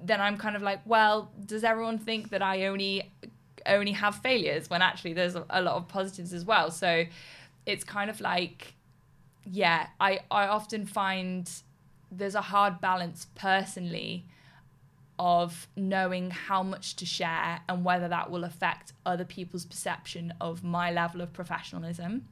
[0.00, 3.12] then i'm kind of like well does everyone think that i only
[3.66, 6.70] only have failures when actually there's a, lot of positives as well.
[6.70, 7.04] So
[7.66, 8.74] it's kind of like,
[9.44, 11.50] yeah, I, I often find
[12.10, 14.26] there's a hard balance personally
[15.18, 20.64] of knowing how much to share and whether that will affect other people's perception of
[20.64, 22.26] my level of professionalism.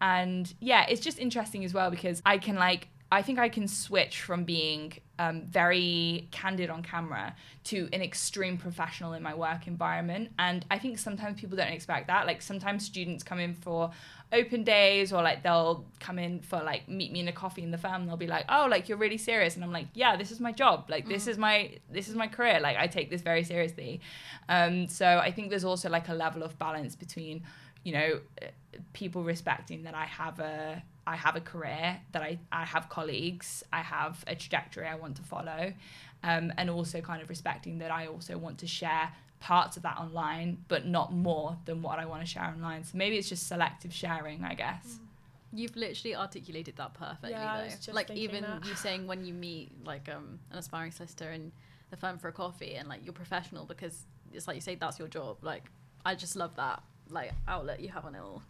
[0.00, 3.68] And yeah, it's just interesting as well because I can like I think I can
[3.68, 9.66] switch from being um, very candid on camera to an extreme professional in my work
[9.66, 10.32] environment.
[10.38, 12.26] And I think sometimes people don't expect that.
[12.26, 13.92] Like sometimes students come in for
[14.32, 17.70] open days or like they'll come in for like meet me in a coffee in
[17.70, 20.16] the firm and they'll be like oh like you're really serious and i'm like yeah
[20.16, 21.28] this is my job like this mm.
[21.28, 24.00] is my this is my career like i take this very seriously
[24.48, 27.44] um so i think there's also like a level of balance between
[27.84, 28.18] you know
[28.92, 33.62] people respecting that i have a I have a career, that I, I have colleagues,
[33.72, 35.72] I have a trajectory I want to follow,
[36.22, 39.98] um, and also kind of respecting that I also want to share parts of that
[39.98, 42.84] online, but not more than what I want to share online.
[42.84, 44.84] So maybe it's just selective sharing, I guess.
[44.86, 44.98] Mm.
[45.56, 47.92] You've literally articulated that perfectly, yeah, though.
[47.92, 48.66] Like even that.
[48.66, 51.52] you saying when you meet like um, an aspiring solicitor in
[51.90, 54.98] the firm for a coffee, and like you're professional because it's like you say that's
[54.98, 55.36] your job.
[55.42, 55.70] Like
[56.04, 58.42] I just love that like outlet you have on it all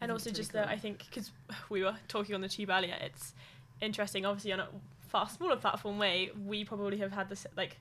[0.00, 0.62] and also just cool.
[0.62, 1.30] that I think because
[1.68, 3.34] we were talking on the tube earlier, it's
[3.80, 4.24] interesting.
[4.24, 4.68] Obviously, on a
[5.08, 7.78] far smaller platform way, we probably have had this like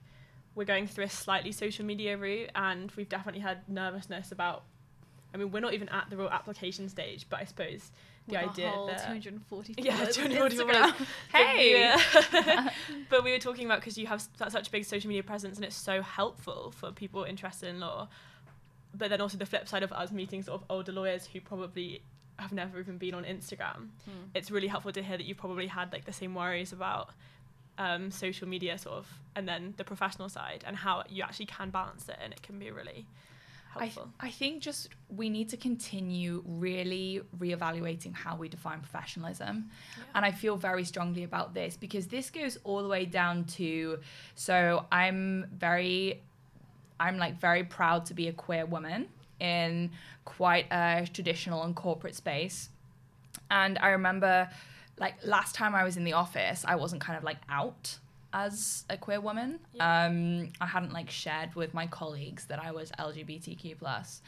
[0.56, 4.64] we're going through a slightly social media route, and we've definitely had nervousness about.
[5.32, 7.92] I mean, we're not even at the real application stage, but I suppose
[8.30, 11.96] the With idea that 240 yeah 240 hey
[13.10, 15.66] but we were talking about because you have such a big social media presence and
[15.66, 18.08] it's so helpful for people interested in law
[18.94, 22.02] but then also the flip side of us meeting sort of older lawyers who probably
[22.38, 23.90] have never even been on Instagram.
[24.10, 24.30] Mm.
[24.34, 27.12] It's really helpful to hear that you probably had like the same worries about
[27.78, 31.70] um, social media sort of and then the professional side and how you actually can
[31.70, 33.08] balance it and it can be really
[33.74, 34.10] helpful.
[34.20, 39.70] I, th- I think just we need to continue really reevaluating how we define professionalism.
[39.98, 40.04] Yeah.
[40.16, 44.00] And I feel very strongly about this because this goes all the way down to
[44.36, 46.24] so I'm very
[47.00, 49.08] I'm like very proud to be a queer woman
[49.40, 49.92] in
[50.26, 52.70] quite a traditional and corporate space.
[53.52, 54.50] And I remember,
[54.98, 57.98] like, last time I was in the office, I wasn't kind of like out
[58.32, 59.60] as a queer woman.
[59.74, 60.06] Yeah.
[60.06, 64.22] Um, I hadn't like shared with my colleagues that I was LGBTQ plus,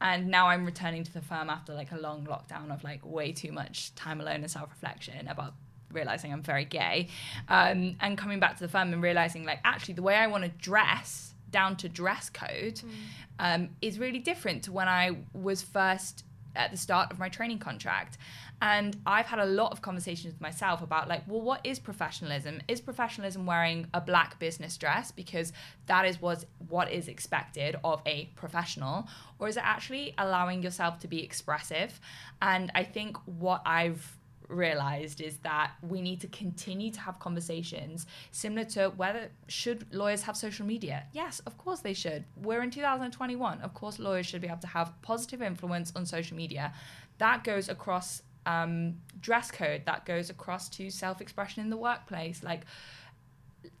[0.00, 3.32] and now I'm returning to the firm after like a long lockdown of like way
[3.32, 5.54] too much time alone and self reflection about
[5.92, 7.08] realizing I'm very gay,
[7.48, 10.42] um, and coming back to the firm and realizing like actually the way I want
[10.44, 12.90] to dress down to dress code mm.
[13.38, 16.24] um, is really different to when I was first
[16.56, 18.18] at the start of my training contract.
[18.60, 22.60] And I've had a lot of conversations with myself about, like, well, what is professionalism?
[22.66, 25.52] Is professionalism wearing a black business dress because
[25.86, 29.06] that is what, what is expected of a professional?
[29.38, 32.00] Or is it actually allowing yourself to be expressive?
[32.42, 34.16] And I think what I've
[34.54, 40.22] realized is that we need to continue to have conversations similar to whether should lawyers
[40.22, 41.04] have social media?
[41.12, 42.24] Yes of course they should.
[42.42, 46.36] We're in 2021 of course lawyers should be able to have positive influence on social
[46.36, 46.72] media.
[47.18, 49.82] That goes across um, dress code.
[49.86, 52.42] That goes across to self-expression in the workplace.
[52.42, 52.62] Like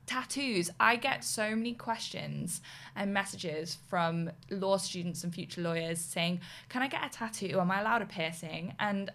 [0.06, 0.70] tattoos.
[0.78, 2.60] I get so many questions
[2.96, 7.58] and messages from law students and future lawyers saying can i get a tattoo?
[7.60, 8.74] Am i allowed a piercing?
[8.78, 9.10] And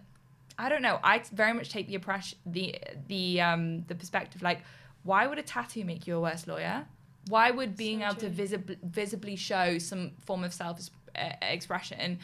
[0.60, 1.00] I don't know.
[1.02, 2.76] I very much take the impression, the
[3.08, 4.60] the um the perspective like,
[5.04, 6.86] why would a tattoo make you a worse lawyer?
[7.30, 8.30] Why would being so able true.
[8.30, 10.82] to visibly visibly show some form of self
[11.16, 12.20] uh, expression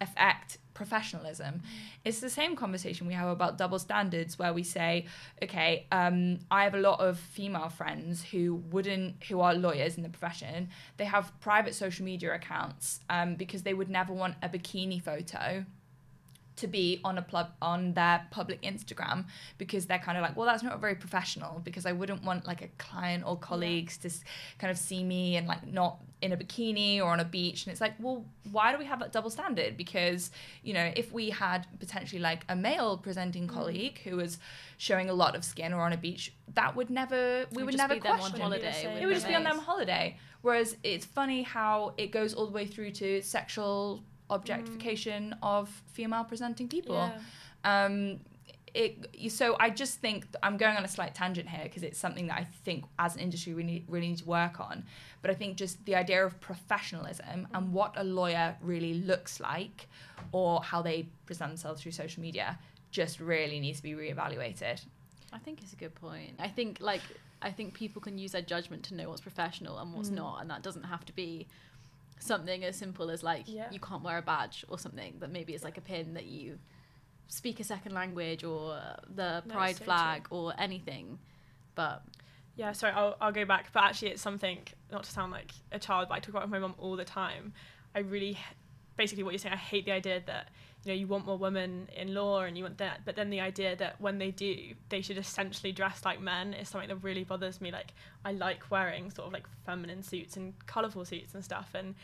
[0.00, 1.56] affect professionalism?
[1.56, 1.62] Mm.
[2.04, 5.06] It's the same conversation we have about double standards, where we say,
[5.42, 10.04] okay, um, I have a lot of female friends who wouldn't, who are lawyers in
[10.04, 10.68] the profession.
[10.96, 15.66] They have private social media accounts um, because they would never want a bikini photo
[16.60, 19.24] to be on a pub on their public Instagram
[19.58, 22.62] because they're kind of like, well, that's not very professional because I wouldn't want like
[22.62, 24.10] a client or colleagues yeah.
[24.10, 24.16] to
[24.58, 27.64] kind of see me and like not in a bikini or on a beach.
[27.64, 29.76] And it's like, well, why do we have that double standard?
[29.76, 30.30] Because
[30.62, 33.52] you know, if we had potentially like a male presenting mm.
[33.52, 34.38] colleague who was
[34.78, 37.76] showing a lot of skin or on a beach, that would never we would, would
[37.76, 38.32] never question.
[38.32, 38.98] Them on holiday.
[39.00, 40.16] It would just be on them holiday.
[40.42, 45.38] Whereas it's funny how it goes all the way through to sexual objectification mm.
[45.42, 46.96] of female presenting people.
[47.64, 47.84] Yeah.
[47.84, 48.20] Um,
[48.72, 52.28] it, so I just think I'm going on a slight tangent here because it's something
[52.28, 54.84] that I think as an industry we need, really need to work on.
[55.22, 59.88] But I think just the idea of professionalism and what a lawyer really looks like
[60.32, 62.58] or how they present themselves through social media
[62.90, 64.80] just really needs to be reevaluated.
[65.32, 66.34] I think it's a good point.
[66.38, 67.02] I think like
[67.42, 70.16] I think people can use their judgment to know what's professional and what's mm.
[70.16, 71.46] not, and that doesn't have to be
[72.20, 73.66] something as simple as like yeah.
[73.70, 76.58] you can't wear a badge or something that maybe it's like a pin that you
[77.28, 78.78] speak a second language or
[79.14, 80.36] the pride so flag true.
[80.36, 81.18] or anything
[81.74, 82.02] but
[82.56, 84.58] yeah sorry I'll, I'll go back but actually it's something
[84.92, 87.04] not to sound like a child but i talk about with my mum all the
[87.04, 87.52] time
[87.94, 88.38] i really
[88.96, 90.48] basically what you're saying i hate the idea that
[90.84, 93.00] you know you want more women in law and you want that.
[93.04, 96.68] But then the idea that when they do they should essentially dress like men is
[96.68, 97.70] something that really bothers me.
[97.70, 97.92] Like
[98.24, 101.70] i like wearing sort of like feminine suits and colorful suits and stuff.
[101.74, 101.94] And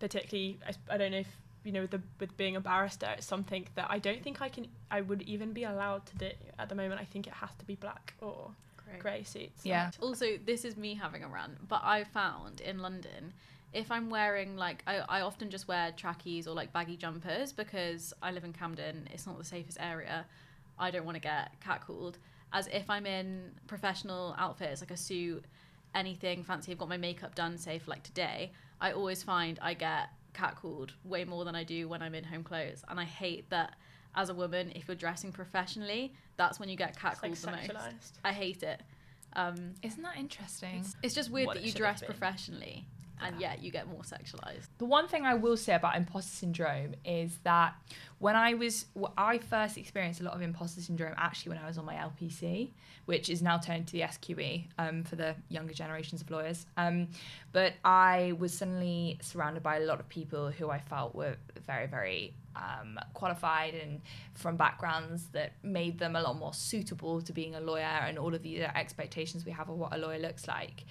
[0.00, 3.66] particularly I, I don't know if you know the with being a barrister it's something
[3.74, 6.74] that i don't think i can i would even be allowed to do at the
[6.74, 7.00] moment.
[7.00, 8.50] I think it has to be black or
[8.98, 9.64] grey suits.
[9.64, 9.90] Yeah.
[10.00, 13.32] Also this is me having a rant but i found in london
[13.74, 18.14] if I'm wearing like I, I often just wear trackies or like baggy jumpers because
[18.22, 20.24] I live in Camden, it's not the safest area.
[20.78, 22.14] I don't want to get catcalled.
[22.52, 25.44] As if I'm in professional outfits, like a suit,
[25.94, 29.74] anything fancy, I've got my makeup done, say for like today, I always find I
[29.74, 32.84] get catcalled way more than I do when I'm in home clothes.
[32.88, 33.74] And I hate that
[34.14, 38.20] as a woman, if you're dressing professionally, that's when you get catcalled like the most.
[38.24, 38.80] I hate it.
[39.34, 40.78] Um, Isn't that interesting?
[40.78, 42.86] It's, it's just weird that you dress professionally
[43.22, 44.68] and yet you get more sexualized.
[44.78, 47.74] The one thing I will say about imposter syndrome is that
[48.18, 48.86] when I was,
[49.16, 52.70] I first experienced a lot of imposter syndrome actually when I was on my LPC,
[53.06, 56.66] which is now turned to the SQE um, for the younger generations of lawyers.
[56.76, 57.08] Um,
[57.52, 61.36] but I was suddenly surrounded by a lot of people who I felt were
[61.66, 64.00] very, very um, qualified and
[64.34, 68.34] from backgrounds that made them a lot more suitable to being a lawyer and all
[68.34, 70.84] of the expectations we have of what a lawyer looks like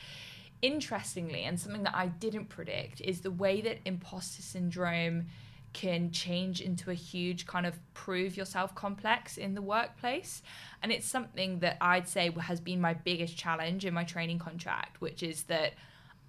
[0.64, 5.28] interestingly, and something that I didn't predict, is the way that imposter syndrome
[5.74, 10.42] can change into a huge kind of prove yourself complex in the workplace.
[10.82, 15.02] And it's something that I'd say has been my biggest challenge in my training contract,
[15.02, 15.74] which is that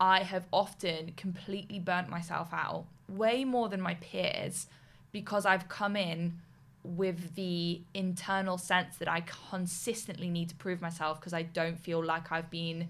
[0.00, 4.66] I have often completely burnt myself out way more than my peers
[5.12, 6.40] because I've come in
[6.82, 12.04] with the internal sense that I consistently need to prove myself because I don't feel
[12.04, 12.88] like I've been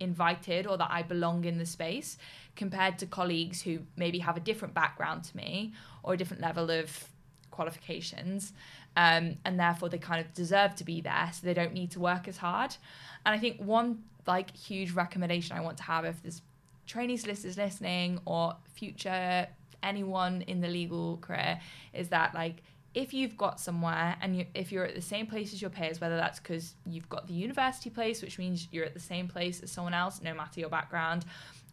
[0.00, 2.18] invited or that I belong in the space
[2.56, 5.72] compared to colleagues who maybe have a different background to me
[6.02, 7.08] or a different level of
[7.50, 8.52] qualifications,
[8.96, 12.00] um, and therefore they kind of deserve to be there, so they don't need to
[12.00, 12.76] work as hard.
[13.24, 16.42] And I think one like huge recommendation I want to have if there's
[16.86, 19.46] trainees listeners listening or future
[19.82, 21.60] anyone in the legal career
[21.92, 22.62] is that like
[22.94, 26.00] if you've got somewhere and you, if you're at the same place as your peers,
[26.00, 29.62] whether that's because you've got the university place, which means you're at the same place
[29.62, 31.24] as someone else, no matter your background,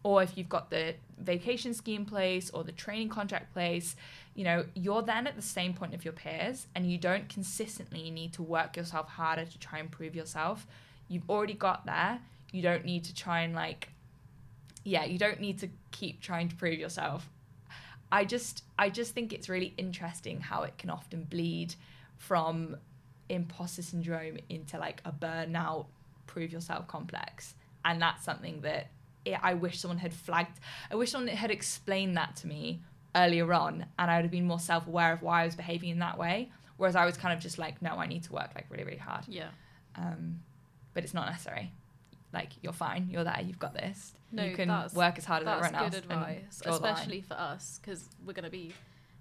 [0.04, 3.96] or if you've got the vacation scheme place or the training contract place,
[4.34, 8.10] you know, you're then at the same point of your peers and you don't consistently
[8.10, 10.66] need to work yourself harder to try and prove yourself.
[11.08, 12.20] You've already got there.
[12.52, 13.90] You don't need to try and like,
[14.84, 17.30] yeah, you don't need to keep trying to prove yourself
[18.12, 21.76] I just I just think it's really interesting how it can often bleed
[22.18, 22.76] from
[23.30, 25.86] imposter syndrome into like a burnout
[26.28, 27.56] prove yourself complex.
[27.84, 28.88] And that's something that
[29.26, 30.60] it, I wish someone had flagged
[30.92, 32.82] I wish someone had explained that to me
[33.16, 36.00] earlier on and I would have been more self-aware of why I was behaving in
[36.00, 36.52] that way.
[36.78, 38.98] Whereas I was kind of just like no I need to work like really really
[38.98, 39.26] hard.
[39.28, 39.50] Yeah.
[39.96, 40.42] Um,
[40.94, 41.72] but it's not necessary
[42.34, 45.48] like you're fine you're there you've got this no, you can work as hard as
[45.48, 45.94] everyone else.
[45.94, 48.74] That's good advice, especially for us, because we're going to be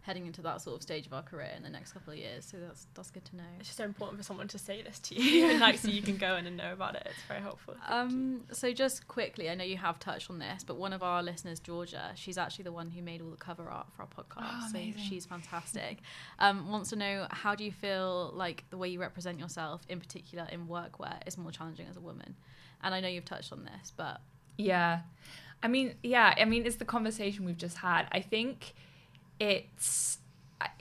[0.02, 2.44] heading into that sort of stage of our career in the next couple of years.
[2.44, 3.42] So that's that's good to know.
[3.58, 6.00] It's just so important for someone to say this to you, and like so you
[6.00, 7.02] can go in and know about it.
[7.06, 7.74] It's very helpful.
[7.88, 11.22] Um, so just quickly, I know you have touched on this, but one of our
[11.22, 14.68] listeners, Georgia, she's actually the one who made all the cover art for our podcast.
[14.68, 15.98] Oh, so she's fantastic.
[16.38, 19.98] Um, wants to know how do you feel like the way you represent yourself, in
[19.98, 22.36] particular in workwear, is more challenging as a woman?
[22.82, 24.20] And I know you've touched on this, but
[24.56, 25.00] yeah.
[25.62, 28.06] I mean, yeah, I mean, it's the conversation we've just had.
[28.12, 28.74] I think
[29.38, 30.18] it's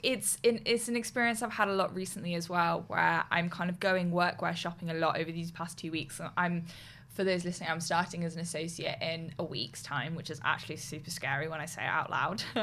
[0.02, 3.70] it's in, it's an experience I've had a lot recently as well, where I'm kind
[3.70, 6.20] of going workwear shopping a lot over these past two weeks.
[6.36, 6.64] I'm
[7.12, 10.76] for those listening, I'm starting as an associate in a week's time, which is actually
[10.76, 12.42] super scary when I say it out loud.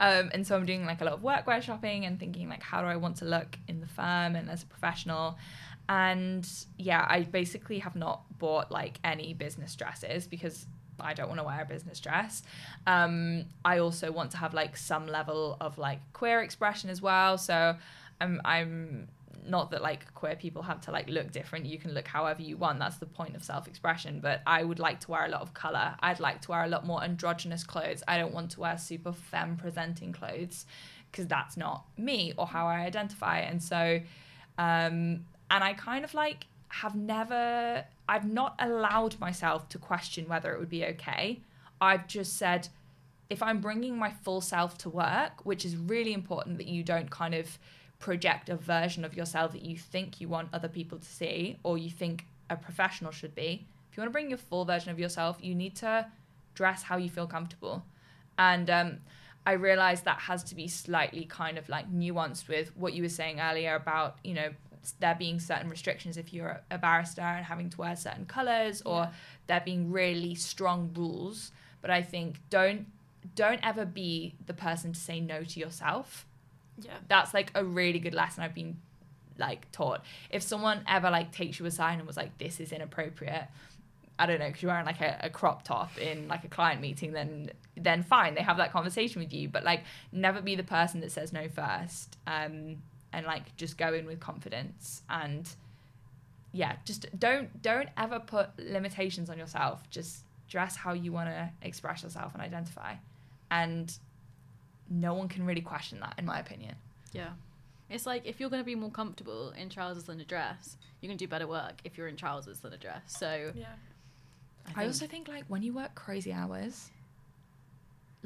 [0.00, 2.80] um, and so I'm doing like a lot of workwear shopping and thinking like, how
[2.80, 5.36] do I want to look in the firm and as a professional?
[5.88, 10.66] And yeah, I basically have not bought like any business dresses because
[11.00, 12.42] I don't want to wear a business dress.
[12.86, 17.38] Um, I also want to have like some level of like queer expression as well.
[17.38, 17.76] So
[18.20, 19.08] I'm I'm
[19.46, 21.66] not that like queer people have to like look different.
[21.66, 22.78] You can look however you want.
[22.78, 24.20] That's the point of self-expression.
[24.20, 25.94] But I would like to wear a lot of color.
[26.00, 28.02] I'd like to wear a lot more androgynous clothes.
[28.06, 30.66] I don't want to wear super femme presenting clothes
[31.10, 33.38] because that's not me or how I identify.
[33.38, 34.00] And so
[34.58, 40.52] um, and I kind of like have never, I've not allowed myself to question whether
[40.52, 41.40] it would be okay.
[41.80, 42.68] I've just said,
[43.30, 47.10] if I'm bringing my full self to work, which is really important that you don't
[47.10, 47.58] kind of
[47.98, 51.78] project a version of yourself that you think you want other people to see or
[51.78, 53.66] you think a professional should be.
[53.90, 56.06] If you want to bring your full version of yourself, you need to
[56.54, 57.84] dress how you feel comfortable.
[58.38, 58.98] And um,
[59.46, 63.08] I realize that has to be slightly kind of like nuanced with what you were
[63.08, 64.50] saying earlier about, you know,
[65.00, 69.02] there being certain restrictions if you're a barrister and having to wear certain colors or
[69.02, 69.10] yeah.
[69.46, 72.86] there being really strong rules but i think don't
[73.34, 76.26] don't ever be the person to say no to yourself
[76.80, 78.76] yeah that's like a really good lesson i've been
[79.38, 83.48] like taught if someone ever like takes you aside and was like this is inappropriate
[84.18, 86.80] I don't know, because you're wearing like a, a, crop top in like a client
[86.80, 89.48] meeting, then then fine, they have that conversation with you.
[89.48, 92.16] But like, never be the person that says no first.
[92.26, 92.78] Um,
[93.12, 95.48] and like just go in with confidence and
[96.52, 99.88] yeah just don't don't ever put limitations on yourself.
[99.90, 102.94] Just dress how you want to express yourself and identify.
[103.50, 103.96] And
[104.90, 106.76] no one can really question that in my opinion.
[107.12, 107.30] Yeah.
[107.90, 111.08] It's like if you're going to be more comfortable in trousers than a dress you
[111.08, 113.02] can do better work if you're in trousers than a dress.
[113.06, 113.66] So yeah.
[114.74, 116.90] I, I also think like when you work crazy hours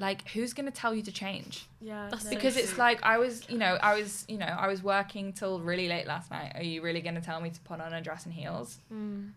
[0.03, 1.67] like who's going to tell you to change?
[1.81, 4.83] Yeah That's because it's like i was you know i was you know i was
[4.83, 6.53] working till really late last night.
[6.57, 8.79] Are you really going to tell me to put on a dress and heels?
[8.93, 9.31] Mm.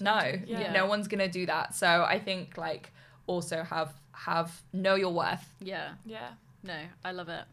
[0.00, 0.20] no.
[0.46, 0.72] yeah.
[0.72, 1.74] no one's going to do that.
[1.74, 2.92] So i think like
[3.26, 5.46] also have have know your worth.
[5.60, 5.90] Yeah.
[6.06, 6.30] Yeah.
[6.64, 7.44] No i love it.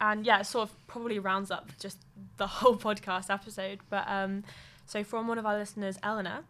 [0.00, 1.98] And yeah it sort of probably rounds up just
[2.38, 4.44] the whole podcast episode but um
[4.86, 6.40] so from one of our listeners eleanor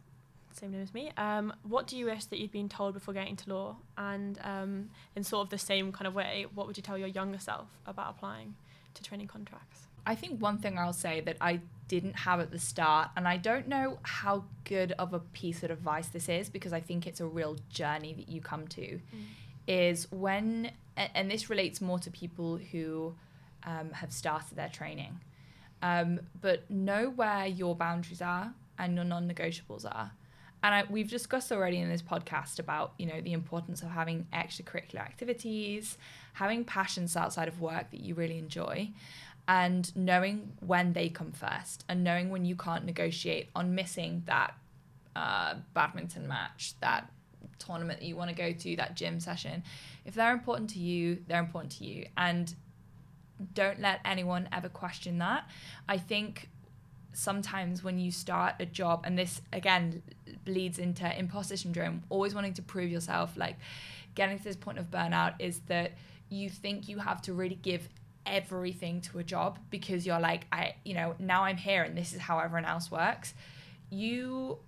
[0.57, 1.11] same name as me.
[1.17, 3.77] Um, what do you wish that you'd been told before getting to law?
[3.99, 7.09] And um, in sort of the same kind of way, what would you tell your
[7.09, 8.55] younger self about applying
[8.95, 9.87] to training contracts?
[10.07, 13.37] I think one thing I'll say that I didn't have at the start, and I
[13.37, 17.21] don't know how good of a piece of advice this is because I think it's
[17.21, 19.01] a real journey that you come to, mm.
[19.67, 23.15] is when, and this relates more to people who
[23.65, 25.21] um, have started their training,
[25.83, 30.13] um, but know where your boundaries are and your non negotiables are
[30.65, 34.27] and I, we've discussed already in this podcast about you know the importance of having
[34.33, 35.97] extracurricular activities
[36.33, 38.91] having passions outside of work that you really enjoy
[39.47, 44.55] and knowing when they come first and knowing when you can't negotiate on missing that
[45.15, 47.11] uh, badminton match that
[47.59, 49.63] tournament that you want to go to that gym session.
[50.05, 52.07] If they're important to you they're important to you.
[52.17, 52.53] And
[53.53, 55.49] don't let anyone ever question that.
[55.89, 56.49] I think
[57.15, 60.03] sometimes when you start a job and this again
[60.45, 63.57] bleeds into imposter syndrome always wanting to prove yourself like
[64.15, 65.93] getting to this point of burnout is that
[66.29, 67.89] you think you have to really give
[68.27, 72.13] everything to a job because you're like I you know now I'm here and this
[72.13, 73.35] is how everyone else works.
[73.91, 74.59] You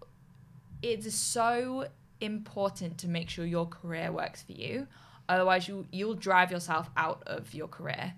[0.82, 1.88] it's so
[2.20, 4.86] important to make sure your career works for you.
[5.28, 8.14] Otherwise you you'll drive yourself out of your career.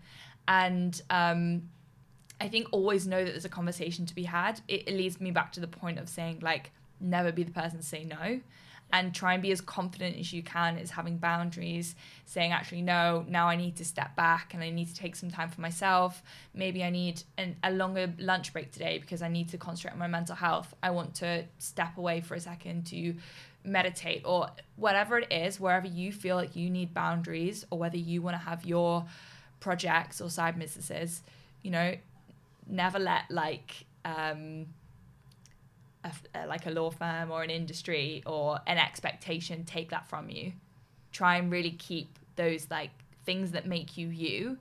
[0.47, 1.69] And um
[2.41, 4.61] I think always know that there's a conversation to be had.
[4.69, 6.71] It, leads me back to the point of saying like
[7.01, 8.41] never be the person to say no
[8.93, 13.25] and try and be as confident as you can is having boundaries saying actually no
[13.29, 16.23] now i need to step back and i need to take some time for myself
[16.55, 19.99] maybe i need an, a longer lunch break today because i need to concentrate on
[19.99, 23.15] my mental health i want to step away for a second to
[23.65, 28.23] meditate or whatever it is wherever you feel like you need boundaries or whether you
[28.23, 29.05] want to have your
[29.61, 31.23] projects or side businesses
[31.63, 31.95] you know
[32.69, 34.67] never let like um,
[36.05, 40.31] a, a, like a law firm or an industry or an expectation take that from
[40.31, 40.53] you.
[41.13, 42.91] Try and really keep those like
[43.25, 44.59] things that make you you,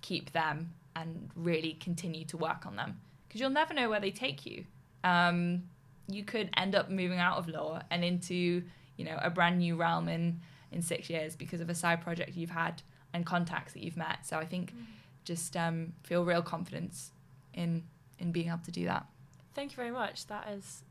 [0.00, 4.10] keep them and really continue to work on them because you'll never know where they
[4.10, 4.64] take you.
[5.04, 5.64] Um,
[6.08, 8.62] you could end up moving out of law and into
[8.96, 10.40] you know a brand new realm in
[10.70, 12.82] in six years because of a side project you've had
[13.12, 14.24] and contacts that you've met.
[14.24, 14.84] So I think mm.
[15.24, 17.10] just um, feel real confidence
[17.54, 17.84] in
[18.18, 19.06] in being able to do that.
[19.54, 20.26] Thank you very much.
[20.26, 20.82] That is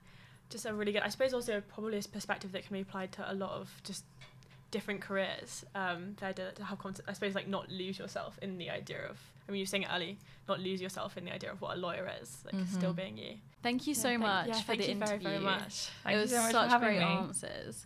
[0.50, 1.02] just a really good.
[1.02, 4.04] I suppose also probably a perspective that can be applied to a lot of just
[4.70, 5.66] different careers.
[5.76, 9.00] Um, the idea to have concept, I suppose, like not lose yourself in the idea
[9.10, 9.20] of.
[9.48, 10.18] I mean, you were saying it early.
[10.48, 12.44] Not lose yourself in the idea of what a lawyer is.
[12.46, 12.78] Like mm-hmm.
[12.78, 13.36] still being you.
[13.64, 15.20] Thank you so yeah, much yeah, for the interview.
[15.20, 15.90] Very, very much.
[16.04, 17.06] Thank it was so such great me.
[17.06, 17.86] answers.